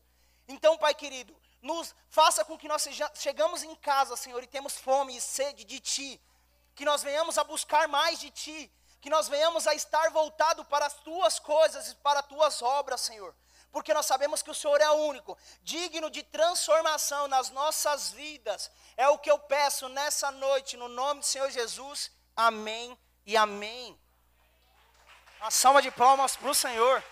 Então, 0.49 0.77
Pai 0.77 0.97
querido, 0.97 1.33
nos 1.63 1.95
faça 2.09 2.45
com 2.45 2.59
que 2.59 2.67
nós 2.67 2.83
seja, 2.83 3.09
chegamos 3.15 3.63
em 3.63 3.77
casa, 3.77 4.17
Senhor, 4.17 4.43
e 4.43 4.49
temos 4.49 4.77
fome 4.77 5.17
e 5.17 5.21
sede 5.21 5.63
de 5.63 5.79
Ti. 5.79 6.21
Que 6.75 6.85
nós 6.85 7.05
venhamos 7.05 7.39
a 7.39 7.45
buscar 7.45 7.87
mais 7.87 8.19
de 8.19 8.31
Ti 8.33 8.69
que 9.01 9.09
nós 9.09 9.29
venhamos 9.29 9.67
a 9.67 9.75
estar 9.75 10.11
voltado 10.11 10.65
para 10.65 10.87
as 10.87 10.95
tuas 10.95 11.39
coisas 11.39 11.89
e 11.89 11.95
para 11.97 12.21
as 12.21 12.27
tuas 12.27 12.61
obras, 12.61 13.01
Senhor. 13.01 13.35
Porque 13.73 13.95
nós 13.95 14.07
sabemos 14.07 14.43
que 14.43 14.51
o 14.51 14.55
Senhor 14.55 14.81
é 14.81 14.91
único, 14.91 15.39
digno 15.63 16.11
de 16.11 16.23
transformação 16.23 17.29
nas 17.29 17.51
nossas 17.51 18.11
vidas. 18.11 18.71
É 18.97 19.09
o 19.09 19.19
que 19.19 19.31
eu 19.31 19.39
peço 19.39 19.89
nessa 19.89 20.31
noite, 20.31 20.77
no 20.77 20.89
nome 20.89 21.21
do 21.21 21.27
Senhor 21.27 21.51
Jesus. 21.51 22.11
Amém 22.35 22.99
e 23.25 23.37
amém. 23.37 23.99
Uma 25.41 25.51
salva 25.51 25.81
de 25.81 25.91
palmas 25.91 26.37
para 26.37 26.51
o 26.51 26.55
Senhor. 26.55 27.03